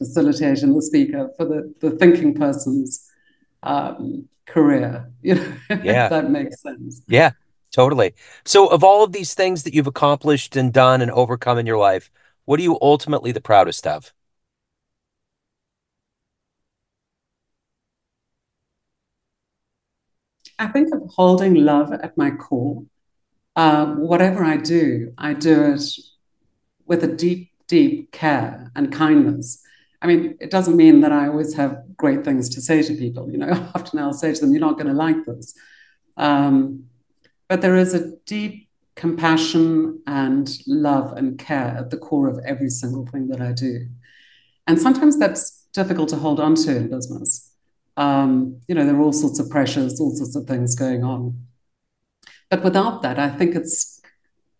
facilitator 0.00 0.62
and 0.62 0.74
the 0.74 0.80
speaker 0.80 1.30
for 1.36 1.44
the, 1.44 1.74
the 1.80 1.90
thinking 1.90 2.32
person's 2.32 3.10
um, 3.62 4.28
career. 4.46 5.10
You 5.20 5.34
know, 5.34 5.54
yeah. 5.82 6.08
that 6.08 6.30
makes 6.30 6.62
sense. 6.62 7.02
Yeah, 7.06 7.32
totally. 7.74 8.14
So, 8.44 8.68
of 8.68 8.84
all 8.84 9.04
of 9.04 9.12
these 9.12 9.34
things 9.34 9.64
that 9.64 9.74
you've 9.74 9.86
accomplished 9.86 10.56
and 10.56 10.72
done 10.72 11.02
and 11.02 11.10
overcome 11.10 11.58
in 11.58 11.66
your 11.66 11.78
life, 11.78 12.10
what 12.44 12.60
are 12.60 12.62
you 12.62 12.78
ultimately 12.80 13.32
the 13.32 13.40
proudest 13.40 13.86
of? 13.86 14.12
I 20.58 20.68
think 20.68 20.94
of 20.94 21.02
holding 21.16 21.54
love 21.54 21.92
at 21.92 22.16
my 22.16 22.30
core. 22.30 22.84
Uh, 23.56 23.86
whatever 23.94 24.44
I 24.44 24.56
do, 24.56 25.12
I 25.18 25.34
do 25.34 25.74
it 25.74 25.82
with 26.86 27.04
a 27.04 27.08
deep, 27.08 27.50
deep 27.66 28.12
care 28.12 28.70
and 28.74 28.92
kindness. 28.92 29.62
I 30.02 30.06
mean, 30.06 30.36
it 30.40 30.50
doesn't 30.50 30.76
mean 30.76 31.00
that 31.00 31.12
I 31.12 31.28
always 31.28 31.54
have 31.54 31.82
great 31.96 32.24
things 32.24 32.48
to 32.50 32.60
say 32.60 32.82
to 32.82 32.94
people. 32.94 33.30
You 33.30 33.38
know, 33.38 33.50
often 33.74 33.98
I'll 33.98 34.12
say 34.12 34.34
to 34.34 34.40
them, 34.40 34.52
"You're 34.52 34.60
not 34.60 34.74
going 34.74 34.88
to 34.88 34.92
like 34.92 35.24
this," 35.26 35.54
um, 36.16 36.84
but 37.48 37.60
there 37.60 37.76
is 37.76 37.94
a 37.94 38.16
deep 38.26 38.68
compassion 38.96 40.00
and 40.06 40.58
love 40.66 41.12
and 41.16 41.38
care 41.38 41.76
at 41.78 41.90
the 41.90 41.96
core 41.96 42.28
of 42.28 42.38
every 42.44 42.70
single 42.70 43.06
thing 43.06 43.28
that 43.28 43.40
I 43.40 43.52
do. 43.52 43.88
And 44.66 44.80
sometimes 44.80 45.18
that's 45.18 45.66
difficult 45.72 46.08
to 46.10 46.16
hold 46.16 46.40
on 46.40 46.54
to 46.54 46.76
in 46.76 46.88
business. 46.88 47.52
Um, 47.96 48.60
you 48.68 48.74
know, 48.74 48.86
there 48.86 48.96
are 48.96 49.00
all 49.00 49.12
sorts 49.12 49.38
of 49.38 49.50
pressures, 49.50 50.00
all 50.00 50.14
sorts 50.14 50.36
of 50.36 50.46
things 50.46 50.74
going 50.74 51.04
on. 51.04 51.44
But 52.50 52.62
without 52.62 53.02
that, 53.02 53.18
I 53.18 53.28
think 53.30 53.54
it's 53.54 54.00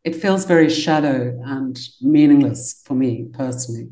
it 0.03 0.15
feels 0.15 0.45
very 0.45 0.69
shallow 0.69 1.41
and 1.47 1.79
meaningless 2.03 2.83
for 2.85 2.95
me 2.95 3.27
personally. 3.33 3.89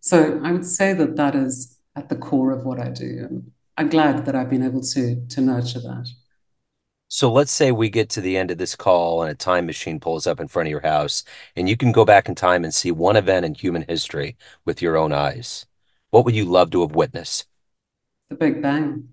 So 0.00 0.40
I 0.42 0.50
would 0.50 0.66
say 0.66 0.92
that 0.94 1.16
that 1.16 1.36
is 1.36 1.78
at 1.94 2.08
the 2.08 2.16
core 2.16 2.50
of 2.50 2.64
what 2.64 2.80
I 2.80 2.88
do. 2.88 3.26
And 3.28 3.52
I'm 3.76 3.88
glad 3.88 4.26
that 4.26 4.34
I've 4.34 4.50
been 4.50 4.64
able 4.64 4.80
to 4.80 5.24
to 5.26 5.40
nurture 5.40 5.80
that. 5.80 6.08
So 7.08 7.30
let's 7.30 7.52
say 7.52 7.70
we 7.70 7.90
get 7.90 8.08
to 8.10 8.20
the 8.20 8.36
end 8.36 8.50
of 8.50 8.58
this 8.58 8.74
call 8.74 9.22
and 9.22 9.30
a 9.30 9.34
time 9.34 9.66
machine 9.66 10.00
pulls 10.00 10.26
up 10.26 10.40
in 10.40 10.48
front 10.48 10.66
of 10.66 10.70
your 10.70 10.80
house 10.80 11.22
and 11.54 11.68
you 11.68 11.76
can 11.76 11.92
go 11.92 12.04
back 12.04 12.28
in 12.28 12.34
time 12.34 12.64
and 12.64 12.74
see 12.74 12.90
one 12.90 13.16
event 13.16 13.46
in 13.46 13.54
human 13.54 13.84
history 13.88 14.36
with 14.64 14.82
your 14.82 14.96
own 14.96 15.12
eyes. 15.12 15.66
What 16.10 16.24
would 16.24 16.34
you 16.34 16.44
love 16.44 16.70
to 16.70 16.80
have 16.80 16.94
witnessed? 16.94 17.46
The 18.30 18.36
Big 18.36 18.62
Bang. 18.62 19.10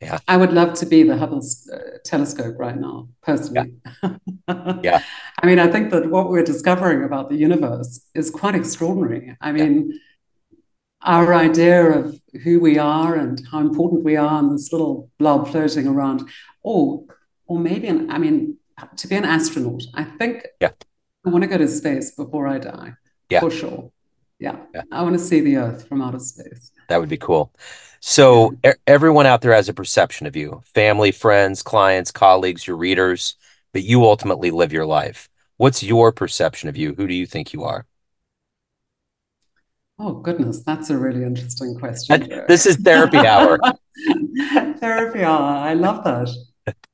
Yeah. 0.00 0.18
I 0.26 0.38
would 0.38 0.52
love 0.52 0.74
to 0.74 0.86
be 0.86 1.02
the 1.02 1.16
Hubble 1.16 1.42
uh, 1.72 1.78
telescope 2.04 2.56
right 2.58 2.76
now, 2.76 3.08
personally. 3.22 3.74
Yeah. 4.02 4.16
yeah. 4.82 5.02
I 5.42 5.46
mean, 5.46 5.58
I 5.58 5.70
think 5.70 5.90
that 5.90 6.10
what 6.10 6.30
we're 6.30 6.42
discovering 6.42 7.04
about 7.04 7.28
the 7.28 7.36
universe 7.36 8.00
is 8.14 8.30
quite 8.30 8.54
extraordinary. 8.54 9.36
I 9.42 9.52
mean, 9.52 9.90
yeah. 9.92 10.58
our 11.02 11.34
idea 11.34 11.98
of 11.98 12.18
who 12.42 12.60
we 12.60 12.78
are 12.78 13.14
and 13.14 13.42
how 13.50 13.60
important 13.60 14.02
we 14.02 14.16
are 14.16 14.38
and 14.38 14.52
this 14.52 14.72
little 14.72 15.10
blob 15.18 15.48
floating 15.48 15.86
around. 15.86 16.26
Oh, 16.64 17.06
or 17.50 17.58
maybe 17.58 17.88
an, 17.88 18.08
I 18.10 18.18
mean, 18.18 18.56
to 18.96 19.08
be 19.08 19.16
an 19.16 19.24
astronaut, 19.24 19.82
I 19.94 20.04
think 20.04 20.46
yeah. 20.60 20.70
I 21.26 21.30
want 21.30 21.42
to 21.42 21.48
go 21.48 21.58
to 21.58 21.66
space 21.66 22.12
before 22.12 22.46
I 22.46 22.58
die. 22.58 22.92
Yeah. 23.28 23.40
For 23.40 23.50
sure. 23.50 23.90
Yeah. 24.38 24.56
yeah. 24.72 24.82
I 24.92 25.02
want 25.02 25.18
to 25.18 25.18
see 25.18 25.40
the 25.40 25.56
Earth 25.56 25.88
from 25.88 26.00
outer 26.00 26.20
space. 26.20 26.70
That 26.88 27.00
would 27.00 27.08
be 27.08 27.16
cool. 27.16 27.52
So 27.98 28.54
yeah. 28.62 28.74
everyone 28.86 29.26
out 29.26 29.42
there 29.42 29.52
has 29.52 29.68
a 29.68 29.74
perception 29.74 30.28
of 30.28 30.36
you, 30.36 30.62
family, 30.64 31.10
friends, 31.10 31.60
clients, 31.60 32.12
colleagues, 32.12 32.68
your 32.68 32.76
readers, 32.76 33.34
but 33.72 33.82
you 33.82 34.04
ultimately 34.04 34.52
live 34.52 34.72
your 34.72 34.86
life. 34.86 35.28
What's 35.56 35.82
your 35.82 36.12
perception 36.12 36.68
of 36.68 36.76
you? 36.76 36.94
Who 36.94 37.08
do 37.08 37.14
you 37.14 37.26
think 37.26 37.52
you 37.52 37.64
are? 37.64 37.84
Oh 39.98 40.14
goodness, 40.14 40.62
that's 40.62 40.88
a 40.88 40.96
really 40.96 41.24
interesting 41.24 41.76
question. 41.76 42.28
this 42.48 42.64
is 42.64 42.76
therapy 42.76 43.18
hour. 43.18 43.58
therapy 44.78 45.24
hour. 45.24 45.42
I 45.42 45.74
love 45.74 46.04
that. 46.04 46.28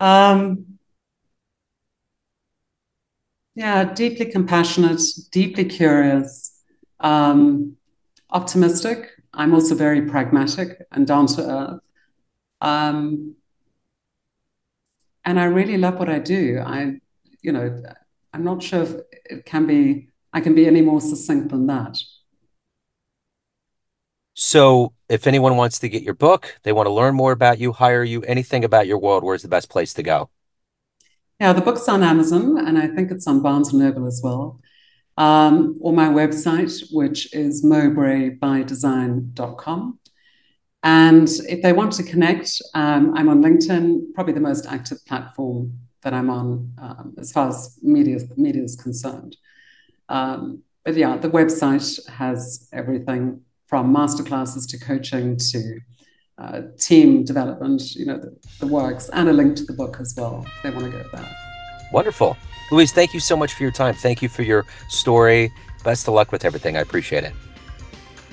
Um, 0.00 0.78
yeah, 3.54 3.84
deeply 3.94 4.26
compassionate, 4.26 5.00
deeply 5.30 5.64
curious, 5.64 6.62
um, 7.00 7.76
optimistic. 8.30 9.10
I'm 9.32 9.54
also 9.54 9.74
very 9.74 10.02
pragmatic 10.02 10.82
and 10.92 11.06
down 11.06 11.26
to 11.28 11.42
earth. 11.42 11.80
Um, 12.60 13.36
and 15.24 15.40
I 15.40 15.44
really 15.44 15.76
love 15.78 15.98
what 15.98 16.08
I 16.08 16.18
do. 16.18 16.62
I, 16.64 17.00
you 17.42 17.52
know, 17.52 17.82
I'm 18.32 18.44
not 18.44 18.62
sure 18.62 18.82
if 18.82 18.94
it 19.24 19.44
can 19.46 19.66
be, 19.66 20.08
I 20.32 20.40
can 20.40 20.54
be 20.54 20.66
any 20.66 20.82
more 20.82 21.00
succinct 21.00 21.48
than 21.50 21.66
that. 21.66 21.98
So, 24.38 24.92
if 25.08 25.26
anyone 25.26 25.56
wants 25.56 25.78
to 25.78 25.88
get 25.88 26.02
your 26.02 26.12
book, 26.12 26.58
they 26.62 26.70
want 26.70 26.88
to 26.88 26.92
learn 26.92 27.14
more 27.14 27.32
about 27.32 27.58
you, 27.58 27.72
hire 27.72 28.04
you, 28.04 28.20
anything 28.24 28.64
about 28.64 28.86
your 28.86 28.98
world, 28.98 29.24
where's 29.24 29.40
the 29.40 29.48
best 29.48 29.70
place 29.70 29.94
to 29.94 30.02
go? 30.02 30.28
Yeah, 31.40 31.54
the 31.54 31.62
book's 31.62 31.88
on 31.88 32.02
Amazon, 32.02 32.58
and 32.58 32.76
I 32.76 32.86
think 32.86 33.10
it's 33.10 33.26
on 33.26 33.40
Barnes 33.40 33.72
and 33.72 33.80
Noble 33.80 34.06
as 34.06 34.20
well, 34.22 34.60
um, 35.16 35.78
or 35.80 35.94
my 35.94 36.08
website, 36.08 36.82
which 36.92 37.34
is 37.34 37.64
mowbraybydesign.com. 37.64 39.98
And 40.82 41.28
if 41.48 41.62
they 41.62 41.72
want 41.72 41.92
to 41.92 42.02
connect, 42.02 42.60
um, 42.74 43.16
I'm 43.16 43.30
on 43.30 43.42
LinkedIn, 43.42 44.12
probably 44.14 44.34
the 44.34 44.40
most 44.40 44.66
active 44.66 44.98
platform 45.06 45.78
that 46.02 46.12
I'm 46.12 46.28
on 46.28 46.74
um, 46.76 47.14
as 47.16 47.32
far 47.32 47.48
as 47.48 47.78
media, 47.82 48.18
media 48.36 48.64
is 48.64 48.76
concerned. 48.76 49.38
Um, 50.10 50.62
but 50.84 50.94
yeah, 50.94 51.16
the 51.16 51.30
website 51.30 52.06
has 52.06 52.68
everything 52.70 53.40
from 53.66 53.94
masterclasses 53.94 54.68
to 54.70 54.78
coaching 54.78 55.36
to 55.36 55.80
uh, 56.38 56.62
team 56.78 57.24
development, 57.24 57.94
you 57.94 58.04
know, 58.04 58.18
the, 58.18 58.36
the, 58.60 58.66
works, 58.66 59.08
and 59.10 59.28
a 59.28 59.32
link 59.32 59.56
to 59.56 59.64
the 59.64 59.72
book 59.72 59.96
as 60.00 60.14
well 60.16 60.44
if 60.46 60.62
they 60.62 60.70
want 60.70 60.84
to 60.84 60.90
go 60.90 61.04
there. 61.12 61.36
Wonderful. 61.92 62.36
Louise, 62.70 62.92
thank 62.92 63.14
you 63.14 63.20
so 63.20 63.36
much 63.36 63.54
for 63.54 63.62
your 63.62 63.72
time. 63.72 63.94
Thank 63.94 64.22
you 64.22 64.28
for 64.28 64.42
your 64.42 64.66
story. 64.88 65.52
Best 65.84 66.08
of 66.08 66.14
luck 66.14 66.32
with 66.32 66.44
everything. 66.44 66.76
I 66.76 66.80
appreciate 66.80 67.24
it. 67.24 67.32